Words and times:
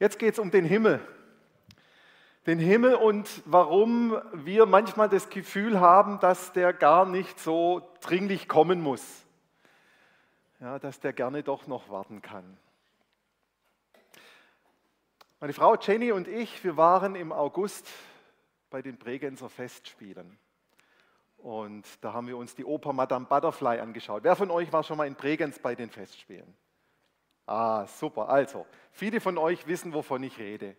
Jetzt 0.00 0.18
geht 0.18 0.32
es 0.32 0.38
um 0.38 0.50
den 0.50 0.64
Himmel. 0.64 0.98
Den 2.46 2.58
Himmel 2.58 2.94
und 2.94 3.42
warum 3.44 4.18
wir 4.32 4.64
manchmal 4.64 5.10
das 5.10 5.28
Gefühl 5.28 5.78
haben, 5.78 6.18
dass 6.20 6.54
der 6.54 6.72
gar 6.72 7.04
nicht 7.04 7.38
so 7.38 7.86
dringlich 8.00 8.48
kommen 8.48 8.80
muss. 8.80 9.04
Ja, 10.58 10.78
dass 10.78 11.00
der 11.00 11.12
gerne 11.12 11.42
doch 11.42 11.66
noch 11.66 11.90
warten 11.90 12.22
kann. 12.22 12.56
Meine 15.38 15.52
Frau 15.52 15.76
Jenny 15.76 16.12
und 16.12 16.28
ich, 16.28 16.64
wir 16.64 16.78
waren 16.78 17.14
im 17.14 17.30
August 17.30 17.86
bei 18.70 18.80
den 18.80 18.96
Bregenzer 18.96 19.50
Festspielen. 19.50 20.38
Und 21.36 21.86
da 22.00 22.14
haben 22.14 22.26
wir 22.26 22.38
uns 22.38 22.54
die 22.54 22.64
Oper 22.64 22.94
Madame 22.94 23.26
Butterfly 23.26 23.80
angeschaut. 23.80 24.24
Wer 24.24 24.34
von 24.34 24.50
euch 24.50 24.72
war 24.72 24.82
schon 24.82 24.96
mal 24.96 25.06
in 25.06 25.14
Bregenz 25.14 25.58
bei 25.58 25.74
den 25.74 25.90
Festspielen? 25.90 26.56
Ah, 27.50 27.84
super. 27.84 28.28
Also, 28.28 28.64
viele 28.92 29.20
von 29.20 29.36
euch 29.36 29.66
wissen, 29.66 29.92
wovon 29.92 30.22
ich 30.22 30.38
rede. 30.38 30.76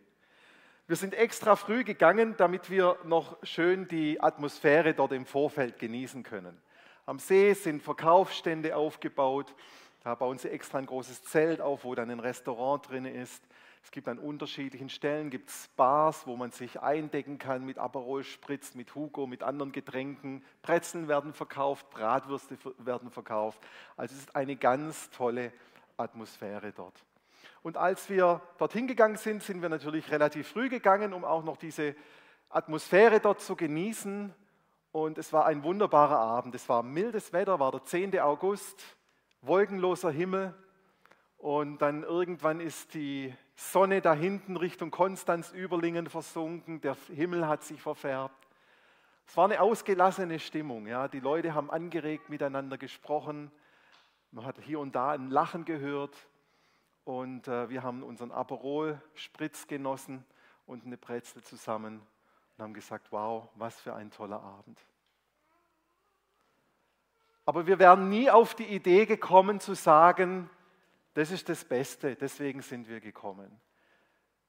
Wir 0.88 0.96
sind 0.96 1.14
extra 1.14 1.58
früh 1.58 1.84
gegangen, 1.84 2.36
damit 2.38 2.70
wir 2.70 2.98
noch 3.04 3.36
schön 3.44 3.90
die 3.90 4.22
Atmosphäre 4.22 4.94
dort 4.94 5.12
im 5.12 5.26
Vorfeld 5.26 5.80
genießen 5.80 6.24
können. 6.24 6.58
Am 7.06 7.20
See 7.20 7.52
sind 7.56 7.84
Verkaufsstände 7.84 8.78
aufgebaut. 8.78 9.54
Da 10.06 10.16
bauen 10.16 10.38
sie 10.38 10.48
extra 10.48 10.78
ein 10.78 10.86
großes 10.86 11.24
Zelt 11.24 11.60
auf, 11.60 11.84
wo 11.84 11.94
dann 11.94 12.10
ein 12.10 12.22
Restaurant 12.22 12.90
drin 12.90 13.04
ist. 13.04 13.44
Es 13.84 13.92
gibt 13.92 14.08
an 14.08 14.18
unterschiedlichen 14.18 14.88
Stellen 14.88 15.30
gibt's 15.30 15.68
Bars, 15.76 16.26
wo 16.26 16.38
man 16.38 16.52
sich 16.52 16.80
eindecken 16.80 17.38
kann 17.38 17.66
mit 17.66 17.80
Aperol 17.80 18.24
Spritz, 18.24 18.76
mit 18.76 18.96
Hugo, 18.96 19.28
mit 19.28 19.44
anderen 19.44 19.74
Getränken. 19.74 20.42
Brezeln 20.62 21.10
werden 21.10 21.34
verkauft, 21.34 21.90
Bratwürste 21.90 22.58
werden 22.78 23.12
verkauft. 23.12 23.60
Also 23.98 24.16
es 24.16 24.22
ist 24.22 24.36
eine 24.38 24.56
ganz 24.56 25.10
tolle 25.10 25.52
Atmosphäre 26.02 26.72
dort. 26.72 27.04
Und 27.64 27.78
als 27.78 28.10
wir 28.10 28.42
dorthin 28.58 28.88
gegangen 28.88 29.18
sind, 29.18 29.44
sind 29.44 29.62
wir 29.62 29.70
natürlich 29.70 30.12
relativ 30.12 30.48
früh 30.48 30.70
gegangen, 30.70 31.14
um 31.14 31.24
auch 31.24 31.44
noch 31.44 31.58
diese 31.58 31.96
Atmosphäre 32.50 33.20
dort 33.20 33.42
zu 33.42 33.56
genießen. 33.56 34.34
Und 34.92 35.18
es 35.18 35.32
war 35.32 35.46
ein 35.46 35.64
wunderbarer 35.64 36.18
Abend. 36.18 36.56
Es 36.56 36.68
war 36.68 36.84
mildes 36.84 37.34
Wetter, 37.34 37.60
war 37.60 37.72
der 37.72 37.84
10. 37.86 38.20
August, 38.20 38.84
wolkenloser 39.42 40.12
Himmel. 40.12 40.54
Und 41.38 41.80
dann 41.80 42.04
irgendwann 42.04 42.60
ist 42.60 42.94
die 42.94 43.34
Sonne 43.56 44.02
da 44.02 44.14
hinten 44.14 44.58
Richtung 44.58 44.92
Konstanz-Überlingen 44.92 46.08
versunken. 46.08 46.82
Der 46.82 46.96
Himmel 47.08 47.48
hat 47.48 47.64
sich 47.64 47.82
verfärbt. 47.82 48.48
Es 49.28 49.38
war 49.38 49.46
eine 49.46 49.62
ausgelassene 49.62 50.40
Stimmung. 50.40 50.88
Ja. 50.88 51.08
Die 51.08 51.20
Leute 51.20 51.54
haben 51.54 51.72
angeregt 51.72 52.30
miteinander 52.30 52.78
gesprochen. 52.78 53.52
Man 54.32 54.46
hat 54.46 54.58
hier 54.60 54.80
und 54.80 54.96
da 54.96 55.12
ein 55.12 55.30
Lachen 55.30 55.66
gehört 55.66 56.16
und 57.04 57.50
äh, 57.50 57.70
wir 57.70 57.84
haben 57.84 58.02
unseren 58.02 58.32
Aperol-Spritz 58.32 59.68
genossen 59.68 60.24
und 60.66 60.86
eine 60.86 60.98
Brezel 60.98 61.44
zusammen 61.44 62.02
und 62.56 62.64
haben 62.64 62.74
gesagt, 62.74 63.12
wow, 63.12 63.50
was 63.56 63.78
für 63.82 63.94
ein 63.94 64.10
toller 64.10 64.42
Abend. 64.42 64.80
Aber 67.44 67.68
wir 67.68 67.78
wären 67.78 68.08
nie 68.08 68.30
auf 68.30 68.56
die 68.56 68.68
Idee 68.68 69.06
gekommen 69.06 69.60
zu 69.60 69.74
sagen, 69.74 70.50
das 71.14 71.32
ist 71.32 71.50
das 71.50 71.66
Beste, 71.66 72.16
deswegen 72.16 72.62
sind 72.62 72.88
wir 72.88 73.02
gekommen. 73.02 73.60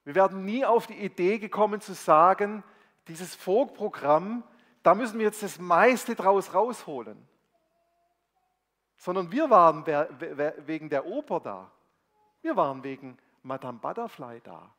Wir 0.05 0.15
werden 0.15 0.45
nie 0.45 0.65
auf 0.65 0.87
die 0.87 0.99
Idee 0.99 1.39
gekommen 1.39 1.81
zu 1.81 1.95
sagen, 1.95 2.63
dieses 3.09 3.35
Folkprogramm, 3.35 4.45
da 4.85 4.95
müssen 4.95 5.19
wir 5.19 5.27
jetzt 5.27 5.43
das 5.43 5.59
meiste 5.59 6.15
draus 6.15 6.55
rausholen 6.55 7.32
sondern 9.03 9.33
wir 9.33 9.51
waren 9.51 9.85
wegen 9.85 10.89
der 10.89 11.05
Oper 11.07 11.41
da. 11.41 11.73
Wir 12.41 12.55
waren 12.55 12.85
wegen 12.85 13.19
Madame 13.43 13.81
Butterfly 13.81 14.41
da. 14.45 14.73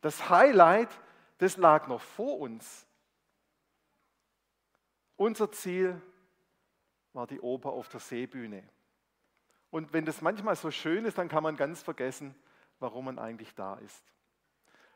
Das 0.00 0.30
Highlight, 0.30 0.88
das 1.36 1.58
lag 1.58 1.86
noch 1.86 2.00
vor 2.00 2.38
uns. 2.38 2.86
Unser 5.16 5.52
Ziel 5.52 6.00
war 7.12 7.26
die 7.26 7.42
Oper 7.42 7.68
auf 7.68 7.90
der 7.90 8.00
Seebühne. 8.00 8.66
Und 9.68 9.92
wenn 9.92 10.06
das 10.06 10.22
manchmal 10.22 10.56
so 10.56 10.70
schön 10.70 11.04
ist, 11.04 11.18
dann 11.18 11.28
kann 11.28 11.42
man 11.42 11.54
ganz 11.54 11.82
vergessen, 11.82 12.34
warum 12.78 13.04
man 13.04 13.18
eigentlich 13.18 13.54
da 13.54 13.74
ist. 13.74 14.02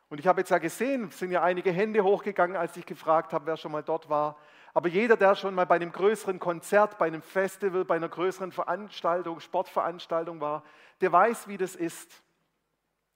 Und 0.08 0.18
ich 0.18 0.26
habe 0.26 0.40
jetzt 0.40 0.50
ja 0.50 0.56
gesehen, 0.56 1.08
es 1.08 1.18
sind 1.18 1.30
ja 1.30 1.42
einige 1.42 1.72
Hände 1.72 2.02
hochgegangen, 2.02 2.56
als 2.56 2.74
ich 2.78 2.86
gefragt 2.86 3.34
habe, 3.34 3.44
wer 3.44 3.58
schon 3.58 3.72
mal 3.72 3.82
dort 3.82 4.08
war. 4.08 4.38
Aber 4.74 4.88
jeder, 4.88 5.16
der 5.16 5.34
schon 5.34 5.54
mal 5.54 5.66
bei 5.66 5.76
einem 5.76 5.92
größeren 5.92 6.38
Konzert, 6.38 6.96
bei 6.98 7.06
einem 7.06 7.22
Festival, 7.22 7.84
bei 7.84 7.96
einer 7.96 8.08
größeren 8.08 8.52
Veranstaltung, 8.52 9.40
Sportveranstaltung 9.40 10.40
war, 10.40 10.64
der 11.00 11.12
weiß, 11.12 11.46
wie 11.48 11.58
das 11.58 11.76
ist. 11.76 12.22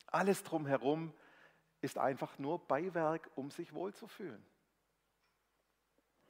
Alles 0.06 0.42
drumherum 0.44 1.14
ist 1.80 1.98
einfach 1.98 2.38
nur 2.38 2.58
Beiwerk, 2.66 3.30
um 3.34 3.50
sich 3.50 3.72
wohlzufühlen. 3.72 4.44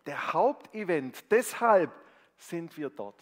Der 0.07 0.33
Hauptevent, 0.33 1.25
deshalb 1.31 1.91
sind 2.37 2.77
wir 2.77 2.91
dort. 2.91 3.21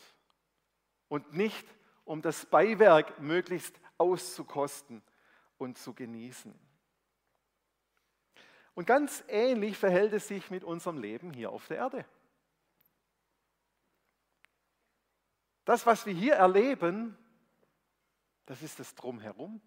Und 1.08 1.32
nicht, 1.32 1.66
um 2.04 2.20
das 2.20 2.44
Beiwerk 2.44 3.18
möglichst 3.20 3.80
auszukosten 3.96 5.02
und 5.56 5.78
zu 5.78 5.94
genießen. 5.94 6.54
Und 8.74 8.86
ganz 8.86 9.22
ähnlich 9.28 9.78
verhält 9.78 10.12
es 10.12 10.28
sich 10.28 10.50
mit 10.50 10.64
unserem 10.64 10.98
Leben 10.98 11.32
hier 11.32 11.50
auf 11.50 11.66
der 11.68 11.76
Erde. 11.78 12.04
Das, 15.64 15.86
was 15.86 16.04
wir 16.04 16.12
hier 16.12 16.34
erleben, 16.34 17.16
das 18.46 18.62
ist 18.62 18.78
das 18.78 18.94
Drumherum. 18.94 19.60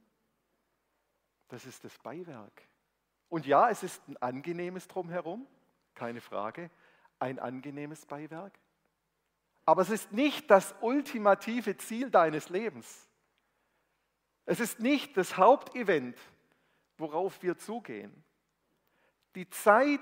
Das 1.47 1.65
ist 1.65 1.83
das 1.83 1.97
Beiwerk. 1.99 2.61
Und 3.29 3.45
ja, 3.45 3.69
es 3.69 3.83
ist 3.83 4.05
ein 4.07 4.17
angenehmes 4.17 4.87
Drumherum, 4.87 5.47
keine 5.95 6.21
Frage, 6.21 6.69
ein 7.19 7.39
angenehmes 7.39 8.05
Beiwerk. 8.05 8.59
Aber 9.65 9.81
es 9.81 9.89
ist 9.89 10.11
nicht 10.11 10.49
das 10.51 10.75
ultimative 10.81 11.77
Ziel 11.77 12.09
deines 12.09 12.49
Lebens. 12.49 13.07
Es 14.45 14.59
ist 14.59 14.79
nicht 14.79 15.17
das 15.17 15.35
Hauptevent, 15.35 16.17
worauf 16.97 17.41
wir 17.43 17.57
zugehen. 17.57 18.23
Die 19.37 19.47
Zeit 19.51 20.01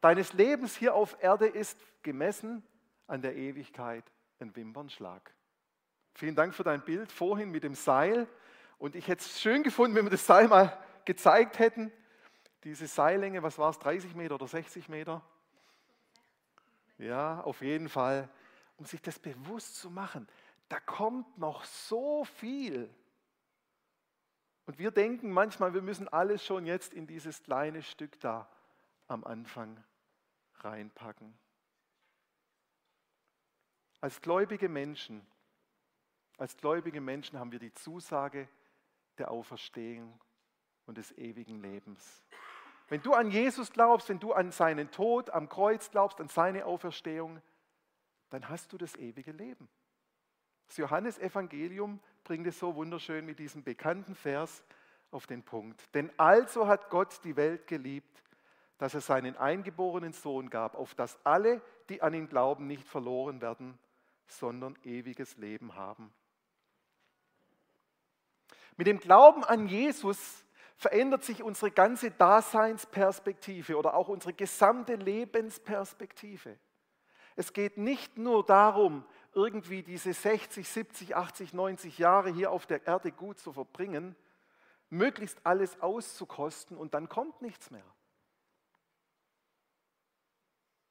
deines 0.00 0.32
Lebens 0.32 0.74
hier 0.74 0.96
auf 0.96 1.16
Erde 1.22 1.46
ist 1.46 1.78
gemessen 2.02 2.66
an 3.06 3.22
der 3.22 3.36
Ewigkeit 3.36 4.02
ein 4.40 4.56
Wimpernschlag. 4.56 5.32
Vielen 6.12 6.34
Dank 6.34 6.52
für 6.52 6.64
dein 6.64 6.84
Bild 6.84 7.12
vorhin 7.12 7.52
mit 7.52 7.62
dem 7.62 7.76
Seil. 7.76 8.26
Und 8.78 8.96
ich 8.96 9.06
hätte 9.06 9.22
es 9.22 9.40
schön 9.40 9.62
gefunden, 9.62 9.94
wenn 9.94 10.06
wir 10.06 10.10
das 10.10 10.26
Seil 10.26 10.48
mal 10.48 10.76
gezeigt 11.04 11.60
hätten. 11.60 11.92
Diese 12.64 12.88
Seillänge, 12.88 13.44
was 13.44 13.58
war 13.58 13.70
es, 13.70 13.78
30 13.78 14.16
Meter 14.16 14.34
oder 14.34 14.48
60 14.48 14.88
Meter? 14.88 15.22
Ja, 16.98 17.42
auf 17.42 17.62
jeden 17.62 17.88
Fall. 17.88 18.28
Um 18.76 18.86
sich 18.86 19.00
das 19.00 19.20
bewusst 19.20 19.76
zu 19.76 19.88
machen, 19.88 20.26
da 20.68 20.80
kommt 20.80 21.38
noch 21.38 21.64
so 21.64 22.24
viel. 22.24 22.92
Und 24.66 24.78
wir 24.78 24.90
denken 24.90 25.30
manchmal, 25.30 25.74
wir 25.74 25.82
müssen 25.82 26.08
alles 26.08 26.44
schon 26.44 26.66
jetzt 26.66 26.92
in 26.92 27.06
dieses 27.06 27.42
kleine 27.42 27.82
Stück 27.82 28.18
da 28.20 28.48
am 29.06 29.24
Anfang 29.24 29.82
reinpacken. 30.58 31.38
Als 34.00 34.20
gläubige 34.20 34.68
Menschen, 34.68 35.24
als 36.36 36.56
gläubige 36.56 37.00
Menschen 37.00 37.38
haben 37.38 37.52
wir 37.52 37.60
die 37.60 37.72
Zusage 37.72 38.48
der 39.18 39.30
Auferstehung 39.30 40.20
und 40.84 40.98
des 40.98 41.12
ewigen 41.16 41.62
Lebens. 41.62 42.24
Wenn 42.88 43.02
du 43.02 43.14
an 43.14 43.30
Jesus 43.30 43.72
glaubst, 43.72 44.08
wenn 44.08 44.20
du 44.20 44.32
an 44.32 44.52
seinen 44.52 44.90
Tod 44.90 45.30
am 45.30 45.48
Kreuz 45.48 45.90
glaubst, 45.90 46.20
an 46.20 46.28
seine 46.28 46.66
Auferstehung, 46.66 47.40
dann 48.30 48.48
hast 48.48 48.72
du 48.72 48.78
das 48.78 48.94
ewige 48.96 49.32
Leben. 49.32 49.68
Das 50.66 50.76
Johannesevangelium 50.76 52.00
bringt 52.26 52.48
es 52.48 52.58
so 52.58 52.74
wunderschön 52.74 53.24
mit 53.24 53.38
diesem 53.38 53.62
bekannten 53.62 54.16
Vers 54.16 54.64
auf 55.12 55.28
den 55.28 55.44
Punkt. 55.44 55.80
Denn 55.94 56.10
also 56.16 56.66
hat 56.66 56.90
Gott 56.90 57.20
die 57.22 57.36
Welt 57.36 57.68
geliebt, 57.68 58.20
dass 58.78 58.94
er 58.94 59.00
seinen 59.00 59.36
eingeborenen 59.36 60.12
Sohn 60.12 60.50
gab, 60.50 60.74
auf 60.74 60.96
dass 60.96 61.24
alle, 61.24 61.62
die 61.88 62.02
an 62.02 62.14
ihn 62.14 62.28
glauben, 62.28 62.66
nicht 62.66 62.86
verloren 62.86 63.40
werden, 63.40 63.78
sondern 64.26 64.76
ewiges 64.82 65.36
Leben 65.36 65.76
haben. 65.76 66.12
Mit 68.76 68.88
dem 68.88 68.98
Glauben 68.98 69.44
an 69.44 69.68
Jesus 69.68 70.44
verändert 70.74 71.22
sich 71.22 71.44
unsere 71.44 71.70
ganze 71.70 72.10
Daseinsperspektive 72.10 73.78
oder 73.78 73.94
auch 73.94 74.08
unsere 74.08 74.32
gesamte 74.32 74.96
Lebensperspektive. 74.96 76.58
Es 77.36 77.52
geht 77.52 77.76
nicht 77.78 78.18
nur 78.18 78.44
darum, 78.44 79.04
irgendwie 79.36 79.82
diese 79.82 80.14
60, 80.14 80.66
70, 80.66 81.14
80, 81.14 81.52
90 81.52 81.98
Jahre 81.98 82.30
hier 82.30 82.50
auf 82.50 82.64
der 82.66 82.86
Erde 82.86 83.12
gut 83.12 83.38
zu 83.38 83.52
verbringen, 83.52 84.16
möglichst 84.88 85.44
alles 85.44 85.78
auszukosten 85.82 86.76
und 86.76 86.94
dann 86.94 87.10
kommt 87.10 87.42
nichts 87.42 87.70
mehr. 87.70 87.84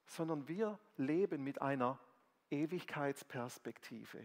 Sondern 0.06 0.48
wir 0.48 0.78
leben 0.96 1.44
mit 1.44 1.60
einer 1.60 2.00
Ewigkeitsperspektive. 2.52 4.20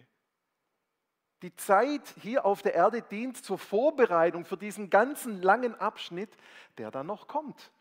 Die 1.41 1.57
Zeit 1.57 2.07
hier 2.21 2.45
auf 2.45 2.61
der 2.61 2.75
Erde 2.75 3.01
dient 3.01 3.43
zur 3.43 3.59
Vorbereitung 3.59 4.45
für 4.45 4.59
diesen 4.59 4.91
ganzen 4.91 5.41
langen 5.41 5.75
Abschnitt, 5.75 6.37
der 6.77 6.91
dann 6.91 7.07
noch 7.07 7.27
kommt. 7.27 7.73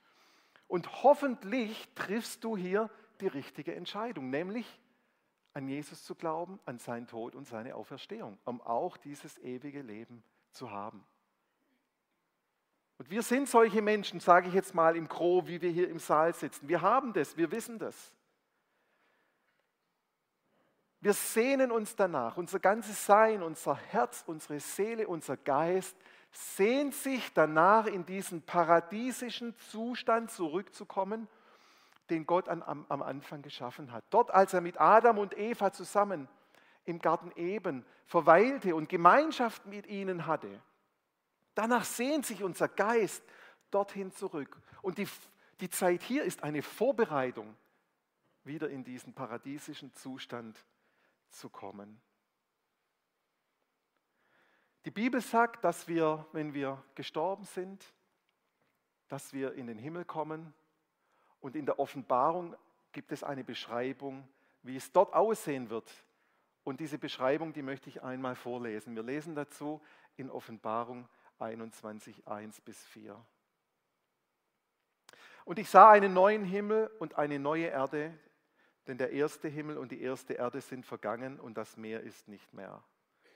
Und 0.69 1.03
hoffentlich 1.03 1.89
triffst 1.95 2.45
du 2.45 2.55
hier 2.55 2.89
die 3.19 3.27
richtige 3.27 3.75
Entscheidung, 3.75 4.29
nämlich 4.29 4.79
an 5.53 5.67
Jesus 5.67 6.03
zu 6.03 6.15
glauben, 6.15 6.59
an 6.65 6.79
seinen 6.79 7.07
Tod 7.07 7.35
und 7.35 7.47
seine 7.47 7.75
Auferstehung, 7.75 8.37
um 8.45 8.61
auch 8.61 8.97
dieses 8.97 9.37
ewige 9.39 9.81
Leben 9.81 10.23
zu 10.51 10.71
haben. 10.71 11.05
Und 12.97 13.09
wir 13.09 13.23
sind 13.23 13.47
solche 13.47 13.81
Menschen, 13.81 14.19
sage 14.19 14.49
ich 14.49 14.53
jetzt 14.53 14.75
mal 14.75 14.95
im 14.95 15.07
Gro, 15.07 15.47
wie 15.47 15.61
wir 15.61 15.71
hier 15.71 15.89
im 15.89 15.99
Saal 15.99 16.33
sitzen. 16.33 16.67
Wir 16.67 16.81
haben 16.81 17.13
das, 17.13 17.37
wir 17.37 17.49
wissen 17.51 17.79
das. 17.79 18.13
Wir 21.01 21.13
sehnen 21.13 21.71
uns 21.71 21.95
danach, 21.95 22.35
unser 22.35 22.59
ganzes 22.59 23.05
Sein, 23.05 23.41
unser 23.41 23.75
Herz, 23.75 24.23
unsere 24.27 24.59
Seele, 24.59 25.07
unser 25.07 25.37
Geist 25.37 25.95
sehnt 26.31 26.93
sich 26.93 27.33
danach, 27.33 27.85
in 27.85 28.05
diesen 28.05 28.41
paradiesischen 28.41 29.55
Zustand 29.71 30.31
zurückzukommen, 30.31 31.27
den 32.09 32.25
Gott 32.25 32.49
an, 32.49 32.63
am, 32.63 32.85
am 32.89 33.01
Anfang 33.01 33.41
geschaffen 33.41 33.91
hat. 33.91 34.03
Dort, 34.09 34.31
als 34.31 34.53
er 34.53 34.61
mit 34.61 34.79
Adam 34.79 35.17
und 35.17 35.37
Eva 35.37 35.71
zusammen 35.71 36.27
im 36.85 36.99
Garten 36.99 37.31
Eden 37.35 37.85
verweilte 38.05 38.75
und 38.75 38.89
Gemeinschaft 38.89 39.65
mit 39.65 39.87
ihnen 39.87 40.25
hatte. 40.25 40.61
Danach 41.55 41.83
sehnt 41.83 42.25
sich 42.25 42.43
unser 42.43 42.67
Geist 42.67 43.23
dorthin 43.71 44.11
zurück. 44.11 44.61
Und 44.81 44.97
die, 44.97 45.07
die 45.59 45.69
Zeit 45.69 46.01
hier 46.01 46.23
ist 46.23 46.43
eine 46.43 46.63
Vorbereitung, 46.63 47.55
wieder 48.43 48.69
in 48.69 48.83
diesen 48.83 49.13
paradiesischen 49.13 49.93
Zustand 49.93 50.57
zu 51.29 51.49
kommen. 51.49 52.01
Die 54.85 54.91
Bibel 54.91 55.21
sagt, 55.21 55.63
dass 55.63 55.87
wir, 55.87 56.25
wenn 56.31 56.53
wir 56.53 56.83
gestorben 56.95 57.43
sind, 57.43 57.85
dass 59.09 59.33
wir 59.33 59.53
in 59.53 59.67
den 59.67 59.77
Himmel 59.77 60.05
kommen. 60.05 60.53
Und 61.41 61.55
in 61.55 61.65
der 61.65 61.79
Offenbarung 61.79 62.55
gibt 62.91 63.11
es 63.11 63.23
eine 63.23 63.43
Beschreibung, 63.43 64.27
wie 64.63 64.75
es 64.75 64.91
dort 64.91 65.13
aussehen 65.13 65.69
wird. 65.69 65.91
Und 66.63 66.79
diese 66.79 66.97
Beschreibung, 66.97 67.53
die 67.53 67.61
möchte 67.61 67.89
ich 67.89 68.03
einmal 68.03 68.35
vorlesen. 68.35 68.95
Wir 68.95 69.03
lesen 69.03 69.35
dazu 69.35 69.81
in 70.17 70.29
Offenbarung 70.29 71.07
21, 71.39 72.27
1 72.27 72.61
bis 72.61 72.83
4. 72.87 73.15
Und 75.45 75.57
ich 75.57 75.69
sah 75.69 75.89
einen 75.89 76.13
neuen 76.13 76.43
Himmel 76.43 76.91
und 76.99 77.17
eine 77.17 77.39
neue 77.39 77.67
Erde, 77.67 78.13
denn 78.87 78.97
der 78.97 79.11
erste 79.11 79.47
Himmel 79.47 79.77
und 79.77 79.91
die 79.91 80.01
erste 80.01 80.33
Erde 80.33 80.61
sind 80.61 80.85
vergangen 80.85 81.39
und 81.39 81.57
das 81.57 81.77
Meer 81.77 82.01
ist 82.01 82.27
nicht 82.27 82.53
mehr. 82.53 82.83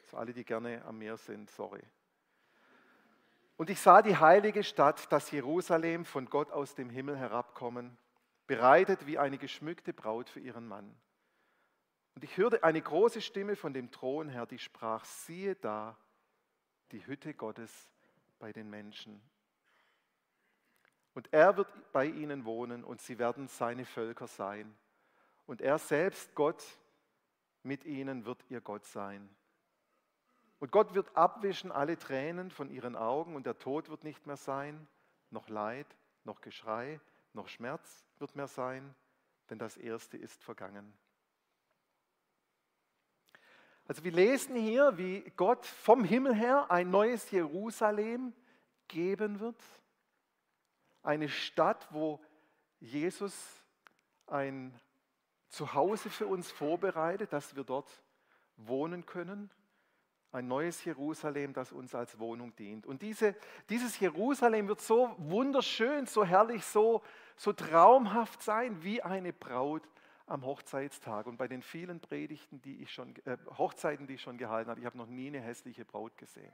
Für 0.03 0.17
alle, 0.17 0.33
die 0.33 0.43
gerne 0.43 0.83
am 0.85 0.99
Meer 0.99 1.17
sind, 1.17 1.49
sorry. 1.49 1.81
Und 3.57 3.69
ich 3.69 3.79
sah 3.79 4.01
die 4.01 4.17
heilige 4.17 4.63
Stadt, 4.63 5.11
das 5.11 5.31
Jerusalem, 5.31 6.05
von 6.05 6.25
Gott 6.29 6.51
aus 6.51 6.75
dem 6.75 6.89
Himmel 6.89 7.17
herabkommen, 7.17 7.97
bereitet 8.47 9.05
wie 9.05 9.19
eine 9.19 9.37
geschmückte 9.37 9.93
Braut 9.93 10.29
für 10.29 10.39
ihren 10.39 10.67
Mann. 10.67 10.95
Und 12.15 12.23
ich 12.23 12.37
hörte 12.37 12.63
eine 12.63 12.81
große 12.81 13.21
Stimme 13.21 13.55
von 13.55 13.73
dem 13.73 13.91
Thron 13.91 14.29
her, 14.29 14.45
die 14.45 14.59
sprach, 14.59 15.05
siehe 15.05 15.55
da, 15.55 15.97
die 16.91 17.05
Hütte 17.05 17.33
Gottes 17.33 17.71
bei 18.39 18.51
den 18.51 18.69
Menschen. 18.69 19.21
Und 21.13 21.31
er 21.31 21.57
wird 21.57 21.67
bei 21.91 22.05
ihnen 22.05 22.45
wohnen 22.45 22.83
und 22.83 23.01
sie 23.01 23.19
werden 23.19 23.47
seine 23.47 23.85
Völker 23.85 24.27
sein 24.27 24.75
und 25.45 25.61
er 25.61 25.77
selbst, 25.77 26.33
Gott, 26.35 26.63
mit 27.63 27.85
ihnen 27.85 28.25
wird 28.25 28.43
ihr 28.49 28.61
Gott 28.61 28.85
sein. 28.85 29.29
Und 30.63 30.71
Gott 30.71 30.93
wird 30.93 31.17
abwischen 31.17 31.73
alle 31.73 31.99
Tränen 31.99 32.49
von 32.49 32.69
ihren 32.69 32.95
Augen 32.95 33.35
und 33.35 33.45
der 33.45 33.59
Tod 33.59 33.89
wird 33.89 34.05
nicht 34.05 34.25
mehr 34.25 34.37
sein, 34.37 34.87
noch 35.29 35.49
Leid, 35.49 35.85
noch 36.23 36.39
Geschrei, 36.39 37.01
noch 37.33 37.49
Schmerz 37.49 38.05
wird 38.17 38.33
mehr 38.37 38.47
sein, 38.47 38.95
denn 39.49 39.59
das 39.59 39.75
Erste 39.75 40.15
ist 40.15 40.41
vergangen. 40.41 40.93
Also 43.89 44.05
wir 44.05 44.13
lesen 44.13 44.55
hier, 44.55 44.97
wie 44.97 45.29
Gott 45.35 45.65
vom 45.65 46.05
Himmel 46.05 46.33
her 46.33 46.71
ein 46.71 46.89
neues 46.89 47.29
Jerusalem 47.29 48.31
geben 48.87 49.41
wird. 49.41 49.61
Eine 51.01 51.27
Stadt, 51.27 51.89
wo 51.91 52.21
Jesus 52.79 53.35
ein 54.27 54.73
Zuhause 55.49 56.09
für 56.09 56.27
uns 56.27 56.49
vorbereitet, 56.53 57.33
dass 57.33 57.53
wir 57.53 57.65
dort 57.65 58.01
wohnen 58.55 59.05
können. 59.05 59.51
Ein 60.33 60.47
neues 60.47 60.83
Jerusalem, 60.83 61.53
das 61.53 61.71
uns 61.71 61.95
als 61.95 62.19
Wohnung 62.19 62.53
dient. 62.57 62.85
Und 62.85 63.01
diese, 63.01 63.35
dieses 63.69 63.99
Jerusalem 63.99 64.67
wird 64.67 64.81
so 64.81 65.15
wunderschön, 65.17 66.05
so 66.05 66.25
herrlich, 66.25 66.65
so, 66.65 67.01
so 67.37 67.53
traumhaft 67.53 68.41
sein 68.41 68.83
wie 68.83 69.01
eine 69.01 69.31
Braut 69.31 69.83
am 70.25 70.45
Hochzeitstag. 70.45 71.27
Und 71.27 71.37
bei 71.37 71.47
den 71.47 71.61
vielen 71.61 72.01
Predigten, 72.01 72.61
die 72.61 72.81
ich 72.81 72.91
schon, 72.91 73.15
äh, 73.25 73.37
Hochzeiten, 73.57 74.07
die 74.07 74.15
ich 74.15 74.21
schon 74.21 74.37
gehalten 74.37 74.69
habe, 74.69 74.79
ich 74.81 74.85
habe 74.85 74.97
noch 74.97 75.07
nie 75.07 75.27
eine 75.27 75.39
hässliche 75.39 75.85
Braut 75.85 76.17
gesehen. 76.17 76.51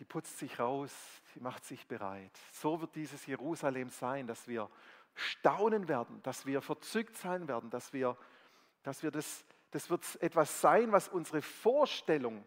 die 0.00 0.06
putzt 0.06 0.38
sich 0.38 0.58
raus, 0.58 0.92
die 1.34 1.40
macht 1.40 1.62
sich 1.66 1.86
bereit. 1.86 2.32
So 2.52 2.80
wird 2.80 2.96
dieses 2.96 3.26
Jerusalem 3.26 3.90
sein, 3.90 4.26
dass 4.26 4.48
wir 4.48 4.70
staunen 5.14 5.88
werden, 5.88 6.22
dass 6.22 6.46
wir 6.46 6.62
verzückt 6.62 7.16
sein 7.16 7.46
werden, 7.48 7.68
dass 7.68 7.92
wir, 7.92 8.16
dass 8.82 9.02
wir 9.02 9.10
das, 9.10 9.44
das 9.70 9.90
wird 9.90 10.04
etwas 10.22 10.60
sein, 10.60 10.92
was 10.92 11.08
unsere 11.08 11.42
Vorstellung 11.42 12.44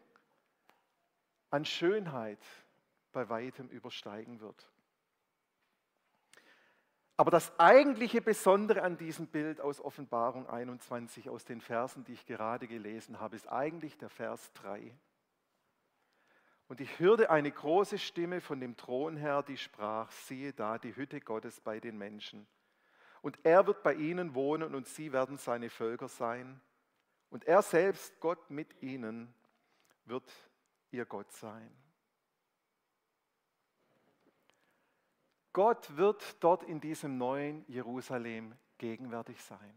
an 1.50 1.66
Schönheit 1.66 2.40
bei 3.12 3.30
weitem 3.30 3.70
übersteigen 3.70 4.40
wird. 4.40 4.70
Aber 7.16 7.30
das 7.30 7.58
eigentliche 7.60 8.22
Besondere 8.22 8.82
an 8.82 8.98
diesem 8.98 9.28
Bild 9.28 9.62
aus 9.62 9.80
Offenbarung 9.80 10.50
21, 10.50 11.30
aus 11.30 11.46
den 11.46 11.62
Versen, 11.62 12.04
die 12.04 12.14
ich 12.14 12.26
gerade 12.26 12.68
gelesen 12.68 13.20
habe, 13.20 13.36
ist 13.36 13.48
eigentlich 13.48 13.98
der 13.98 14.10
Vers 14.10 14.52
3. 14.54 14.98
Und 16.68 16.82
ich 16.82 17.00
hörte 17.00 17.30
eine 17.30 17.52
große 17.52 18.00
Stimme 18.00 18.42
von 18.42 18.60
dem 18.60 18.76
Thron 18.76 19.16
her, 19.16 19.44
die 19.44 19.58
sprach, 19.58 20.10
siehe 20.10 20.54
da 20.54 20.80
die 20.80 20.96
Hütte 20.96 21.22
Gottes 21.22 21.62
bei 21.62 21.80
den 21.80 22.00
Menschen. 22.00 22.48
Und 23.24 23.40
er 23.46 23.66
wird 23.66 23.84
bei 23.84 23.94
ihnen 23.94 24.36
wohnen 24.36 24.76
und 24.76 24.86
sie 24.86 25.14
werden 25.14 25.38
seine 25.38 25.70
Völker 25.70 26.10
sein. 26.10 26.60
Und 27.30 27.46
er 27.46 27.62
selbst, 27.62 28.20
Gott 28.20 28.50
mit 28.50 28.84
ihnen, 28.84 29.34
wird 30.04 30.30
ihr 30.92 31.06
Gott 31.06 31.32
sein. 31.32 31.74
Gott 35.54 35.96
wird 35.96 36.44
dort 36.44 36.64
in 36.64 36.82
diesem 36.82 37.18
neuen 37.18 37.64
Jerusalem 37.70 38.58
gegenwärtig 38.78 39.42
sein. 39.42 39.74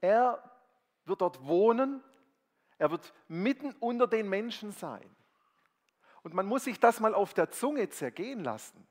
Er 0.00 0.42
wird 1.04 1.20
dort 1.20 1.44
wohnen, 1.44 2.02
er 2.78 2.90
wird 2.90 3.12
mitten 3.28 3.74
unter 3.78 4.06
den 4.06 4.26
Menschen 4.26 4.72
sein. 4.72 5.14
Und 6.22 6.32
man 6.32 6.46
muss 6.46 6.64
sich 6.64 6.80
das 6.80 6.98
mal 6.98 7.14
auf 7.14 7.34
der 7.34 7.50
Zunge 7.50 7.90
zergehen 7.90 8.42
lassen. 8.42 8.86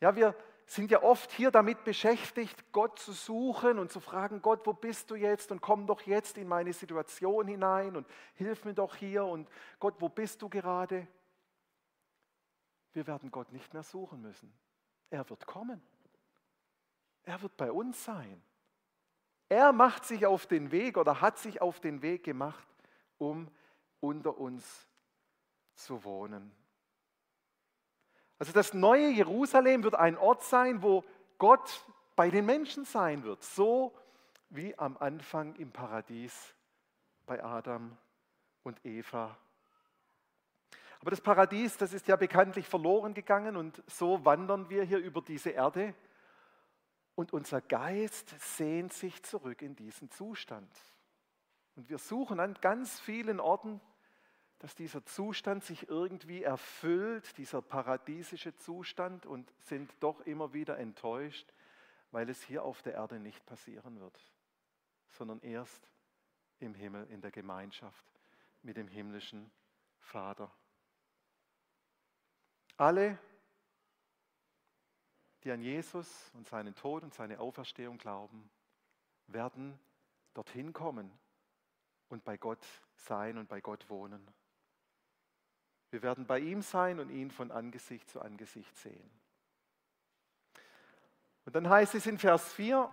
Ja, 0.00 0.14
wir 0.14 0.34
sind 0.66 0.90
ja 0.90 1.02
oft 1.02 1.30
hier 1.30 1.52
damit 1.52 1.84
beschäftigt, 1.84 2.72
Gott 2.72 2.98
zu 2.98 3.12
suchen 3.12 3.78
und 3.78 3.92
zu 3.92 4.00
fragen, 4.00 4.42
Gott, 4.42 4.66
wo 4.66 4.72
bist 4.72 5.10
du 5.10 5.14
jetzt? 5.14 5.52
Und 5.52 5.60
komm 5.60 5.86
doch 5.86 6.02
jetzt 6.02 6.36
in 6.38 6.48
meine 6.48 6.72
Situation 6.72 7.46
hinein 7.46 7.94
und 7.94 8.06
hilf 8.34 8.64
mir 8.64 8.74
doch 8.74 8.96
hier. 8.96 9.24
Und 9.24 9.48
Gott, 9.78 9.94
wo 10.00 10.08
bist 10.08 10.42
du 10.42 10.48
gerade? 10.48 11.06
Wir 12.92 13.06
werden 13.06 13.30
Gott 13.30 13.52
nicht 13.52 13.72
mehr 13.74 13.84
suchen 13.84 14.20
müssen. 14.22 14.52
Er 15.08 15.28
wird 15.30 15.46
kommen. 15.46 15.80
Er 17.22 17.40
wird 17.42 17.56
bei 17.56 17.70
uns 17.70 18.04
sein. 18.04 18.42
Er 19.48 19.72
macht 19.72 20.04
sich 20.04 20.26
auf 20.26 20.46
den 20.46 20.72
Weg 20.72 20.96
oder 20.96 21.20
hat 21.20 21.38
sich 21.38 21.62
auf 21.62 21.78
den 21.78 22.02
Weg 22.02 22.24
gemacht, 22.24 22.66
um 23.18 23.48
unter 24.00 24.36
uns 24.36 24.88
zu 25.74 26.02
wohnen. 26.02 26.50
Also 28.38 28.52
das 28.52 28.74
neue 28.74 29.08
Jerusalem 29.08 29.82
wird 29.82 29.94
ein 29.94 30.16
Ort 30.18 30.42
sein, 30.42 30.82
wo 30.82 31.04
Gott 31.38 31.84
bei 32.16 32.30
den 32.30 32.46
Menschen 32.46 32.84
sein 32.84 33.22
wird, 33.24 33.42
so 33.42 33.94
wie 34.50 34.76
am 34.78 34.96
Anfang 34.98 35.54
im 35.56 35.72
Paradies 35.72 36.54
bei 37.26 37.42
Adam 37.42 37.96
und 38.62 38.84
Eva. 38.84 39.36
Aber 41.00 41.10
das 41.10 41.20
Paradies, 41.20 41.76
das 41.76 41.92
ist 41.92 42.08
ja 42.08 42.16
bekanntlich 42.16 42.66
verloren 42.66 43.14
gegangen 43.14 43.56
und 43.56 43.82
so 43.86 44.24
wandern 44.24 44.68
wir 44.70 44.82
hier 44.82 44.98
über 44.98 45.20
diese 45.20 45.50
Erde 45.50 45.94
und 47.14 47.32
unser 47.32 47.60
Geist 47.60 48.34
sehnt 48.40 48.92
sich 48.92 49.22
zurück 49.22 49.62
in 49.62 49.74
diesen 49.76 50.10
Zustand. 50.10 50.70
Und 51.74 51.88
wir 51.88 51.98
suchen 51.98 52.40
an 52.40 52.54
ganz 52.60 52.98
vielen 53.00 53.40
Orten 53.40 53.80
dass 54.58 54.74
dieser 54.74 55.04
Zustand 55.04 55.64
sich 55.64 55.88
irgendwie 55.88 56.42
erfüllt, 56.42 57.36
dieser 57.36 57.60
paradiesische 57.60 58.56
Zustand 58.56 59.26
und 59.26 59.52
sind 59.60 59.94
doch 60.00 60.20
immer 60.22 60.52
wieder 60.52 60.78
enttäuscht, 60.78 61.52
weil 62.10 62.30
es 62.30 62.42
hier 62.42 62.64
auf 62.64 62.82
der 62.82 62.94
Erde 62.94 63.18
nicht 63.20 63.44
passieren 63.46 64.00
wird. 64.00 64.18
sondern 65.08 65.40
erst 65.40 65.90
im 66.58 66.74
Himmel, 66.74 67.06
in 67.10 67.20
der 67.20 67.30
Gemeinschaft 67.30 68.04
mit 68.62 68.76
dem 68.76 68.88
himmlischen 68.88 69.50
Vater. 69.98 70.50
Alle, 72.76 73.18
die 75.42 75.50
an 75.50 75.62
Jesus 75.62 76.30
und 76.34 76.46
seinen 76.46 76.74
Tod 76.74 77.02
und 77.02 77.14
seine 77.14 77.40
Auferstehung 77.40 77.96
glauben, 77.96 78.50
werden 79.28 79.78
dorthin 80.34 80.72
kommen 80.72 81.10
und 82.08 82.24
bei 82.24 82.36
Gott 82.36 82.64
sein 82.94 83.38
und 83.38 83.48
bei 83.48 83.60
Gott 83.60 83.88
wohnen. 83.88 84.26
Wir 85.90 86.02
werden 86.02 86.26
bei 86.26 86.40
ihm 86.40 86.62
sein 86.62 87.00
und 87.00 87.10
ihn 87.10 87.30
von 87.30 87.50
Angesicht 87.50 88.08
zu 88.10 88.20
Angesicht 88.20 88.76
sehen. 88.76 89.10
Und 91.44 91.54
dann 91.54 91.68
heißt 91.68 91.94
es 91.94 92.06
in 92.06 92.18
Vers 92.18 92.52
4, 92.54 92.92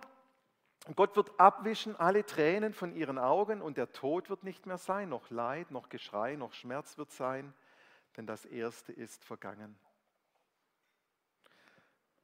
Gott 0.94 1.16
wird 1.16 1.40
abwischen 1.40 1.96
alle 1.96 2.24
Tränen 2.26 2.74
von 2.74 2.94
ihren 2.94 3.18
Augen 3.18 3.62
und 3.62 3.78
der 3.78 3.92
Tod 3.92 4.28
wird 4.28 4.44
nicht 4.44 4.66
mehr 4.66 4.78
sein, 4.78 5.08
noch 5.08 5.30
Leid, 5.30 5.70
noch 5.70 5.88
Geschrei, 5.88 6.36
noch 6.36 6.52
Schmerz 6.52 6.98
wird 6.98 7.10
sein, 7.10 7.54
denn 8.16 8.26
das 8.26 8.44
Erste 8.44 8.92
ist 8.92 9.24
vergangen. 9.24 9.76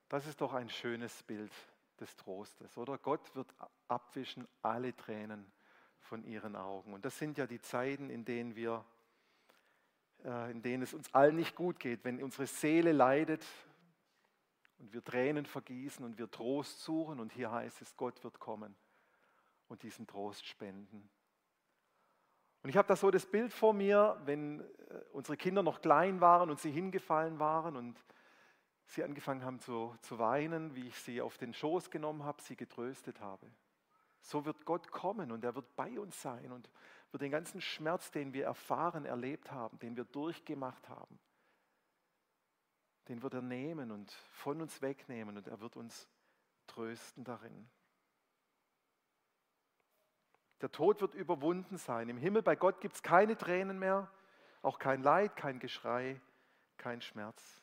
Das 0.09 0.27
ist 0.27 0.41
doch 0.41 0.53
ein 0.53 0.69
schönes 0.69 1.23
Bild 1.23 1.53
des 2.01 2.15
Trostes, 2.17 2.77
oder? 2.77 2.99
Gott 2.99 3.35
wird 3.35 3.55
abwischen 3.89 4.47
alle 4.63 4.95
Tränen 4.95 5.51
von 6.01 6.25
ihren 6.25 6.57
Augen. 6.57 6.93
Und 6.93 7.05
das 7.05 7.19
sind 7.19 7.39
ja 7.39 7.47
die 7.47 7.61
Zeiten, 7.61 8.11
in 8.11 8.25
denen 8.25 8.57
wir, 8.57 8.85
in 10.25 10.63
denen 10.63 10.83
es 10.83 10.95
uns 10.95 11.13
allen 11.15 11.37
nicht 11.37 11.55
gut 11.55 11.79
geht, 11.79 12.05
wenn 12.05 12.23
unsere 12.23 12.47
Seele 12.47 12.93
leidet 12.93 13.45
und 14.79 14.93
wir 14.93 15.05
Tränen 15.05 15.47
vergießen 15.47 16.05
und 16.05 16.19
wir 16.19 16.31
Trost 16.31 16.81
suchen. 16.83 17.21
Und 17.21 17.33
hier 17.33 17.51
heißt 17.51 17.83
es, 17.83 17.97
Gott 17.97 18.23
wird 18.25 18.39
kommen 18.39 18.75
und 19.69 19.83
diesen 19.83 20.07
Trost 20.07 20.47
spenden. 20.47 21.09
Und 22.63 22.69
ich 22.69 22.77
habe 22.77 22.89
da 22.89 22.97
so 22.97 23.11
das 23.11 23.25
Bild 23.25 23.53
vor 23.53 23.73
mir, 23.73 24.21
wenn 24.25 24.61
äh, 24.61 24.65
unsere 25.13 25.37
Kinder 25.37 25.63
noch 25.63 25.81
klein 25.81 26.21
waren 26.21 26.51
und 26.51 26.61
sie 26.61 26.71
hingefallen 26.71 27.39
waren 27.39 27.77
und 27.77 28.05
sie 28.85 29.03
angefangen 29.03 29.45
haben 29.45 29.61
zu, 29.61 29.97
zu 30.03 30.19
weinen, 30.19 30.75
wie 30.75 30.89
ich 30.89 30.99
sie 30.99 31.23
auf 31.23 31.39
den 31.39 31.55
Schoß 31.55 31.91
genommen 31.91 32.25
habe, 32.25 32.43
sie 32.43 32.57
getröstet 32.57 33.21
habe. 33.21 33.47
So 34.21 34.45
wird 34.45 34.67
Gott 34.67 34.91
kommen 34.91 35.33
und 35.33 35.45
er 35.45 35.55
wird 35.55 35.75
bei 35.77 35.99
uns 35.99 36.21
sein 36.21 36.53
und 36.53 36.69
wird 37.11 37.23
den 37.23 37.31
ganzen 37.31 37.61
Schmerz, 37.61 38.11
den 38.11 38.33
wir 38.33 38.45
erfahren, 38.45 39.05
erlebt 39.05 39.51
haben, 39.51 39.79
den 39.79 39.97
wir 39.97 40.05
durchgemacht 40.05 40.89
haben, 40.89 41.19
den 43.09 43.23
wird 43.23 43.35
er 43.35 43.43
nehmen 43.43 43.91
und 43.91 44.11
von 44.33 44.61
uns 44.61 44.81
wegnehmen 44.83 45.37
und 45.37 45.49
er 45.49 45.61
wird 45.61 45.77
uns 45.77 46.09
trösten 46.67 47.25
darin. 47.25 47.69
Der 50.61 50.71
Tod 50.71 51.01
wird 51.01 51.15
überwunden 51.15 51.79
sein. 51.79 52.09
Im 52.09 52.19
Himmel 52.19 52.43
bei 52.43 52.55
Gott 52.55 52.81
gibt 52.81 52.95
es 52.95 53.03
keine 53.03 53.37
Tränen 53.37 53.79
mehr, 53.79 54.11
auch 54.63 54.79
kein 54.79 55.03
Leid, 55.03 55.35
kein 55.37 55.59
Geschrei, 55.59 56.21
kein 56.77 57.01
Schmerz. 57.01 57.63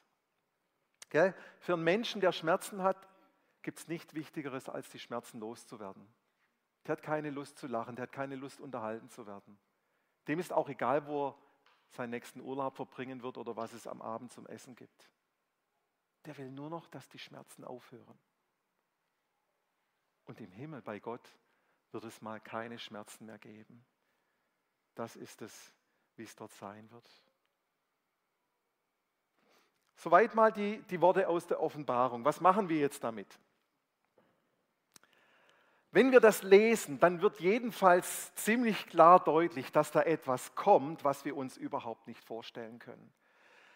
Gell? 1.10 1.34
Für 1.60 1.74
einen 1.74 1.84
Menschen, 1.84 2.22
der 2.22 2.32
Schmerzen 2.32 2.82
hat, 2.82 3.08
gibt 3.62 3.80
es 3.80 3.88
nichts 3.88 4.14
Wichtigeres, 4.14 4.68
als 4.68 4.90
die 4.90 5.00
Schmerzen 5.00 5.40
loszuwerden. 5.40 6.08
Der 6.88 6.94
hat 6.94 7.04
keine 7.04 7.30
Lust 7.30 7.58
zu 7.58 7.68
lachen, 7.68 7.98
der 7.98 8.04
hat 8.04 8.14
keine 8.14 8.36
Lust, 8.36 8.62
unterhalten 8.62 9.10
zu 9.10 9.28
werden. 9.28 9.60
Dem 10.28 10.40
ist 10.40 10.54
auch 10.54 10.70
egal, 10.70 11.06
wo 11.06 11.28
er 11.28 11.36
seinen 11.90 12.12
nächsten 12.12 12.40
Urlaub 12.40 12.78
verbringen 12.78 13.22
wird 13.24 13.38
oder 13.38 13.58
was 13.58 13.74
es 13.74 13.88
am 13.88 14.02
Abend 14.02 14.32
zum 14.32 14.48
Essen 14.48 14.76
gibt. 14.76 15.12
Der 16.26 16.38
will 16.38 16.50
nur 16.50 16.70
noch, 16.70 16.88
dass 16.88 17.10
die 17.10 17.20
Schmerzen 17.20 17.66
aufhören. 17.66 18.18
Und 20.26 20.40
im 20.40 20.52
Himmel 20.52 20.82
bei 20.82 21.00
Gott 21.00 21.38
wird 21.92 22.06
es 22.06 22.22
mal 22.22 22.40
keine 22.40 22.80
Schmerzen 22.80 23.26
mehr 23.26 23.40
geben. 23.40 23.86
Das 24.96 25.16
ist 25.16 25.42
es, 25.42 25.74
wie 26.16 26.24
es 26.24 26.36
dort 26.36 26.52
sein 26.54 26.90
wird. 26.92 27.10
Soweit 29.96 30.36
mal 30.36 30.52
die, 30.52 30.82
die 30.84 31.02
Worte 31.02 31.28
aus 31.28 31.48
der 31.48 31.62
Offenbarung. 31.62 32.24
Was 32.24 32.40
machen 32.40 32.70
wir 32.70 32.78
jetzt 32.78 33.04
damit? 33.04 33.40
Wenn 35.92 36.12
wir 36.12 36.20
das 36.20 36.44
lesen, 36.44 37.00
dann 37.00 37.22
wird 37.22 37.40
jedenfalls 37.40 38.34
ziemlich 38.36 38.88
klar 38.88 39.24
deutlich, 39.24 39.72
dass 39.72 39.92
da 39.92 40.02
etwas 40.02 40.54
kommt, 40.56 41.04
was 41.04 41.24
wir 41.24 41.36
uns 41.38 41.58
überhaupt 41.58 42.08
nicht 42.08 42.24
vorstellen 42.24 42.80
können. 42.80 43.14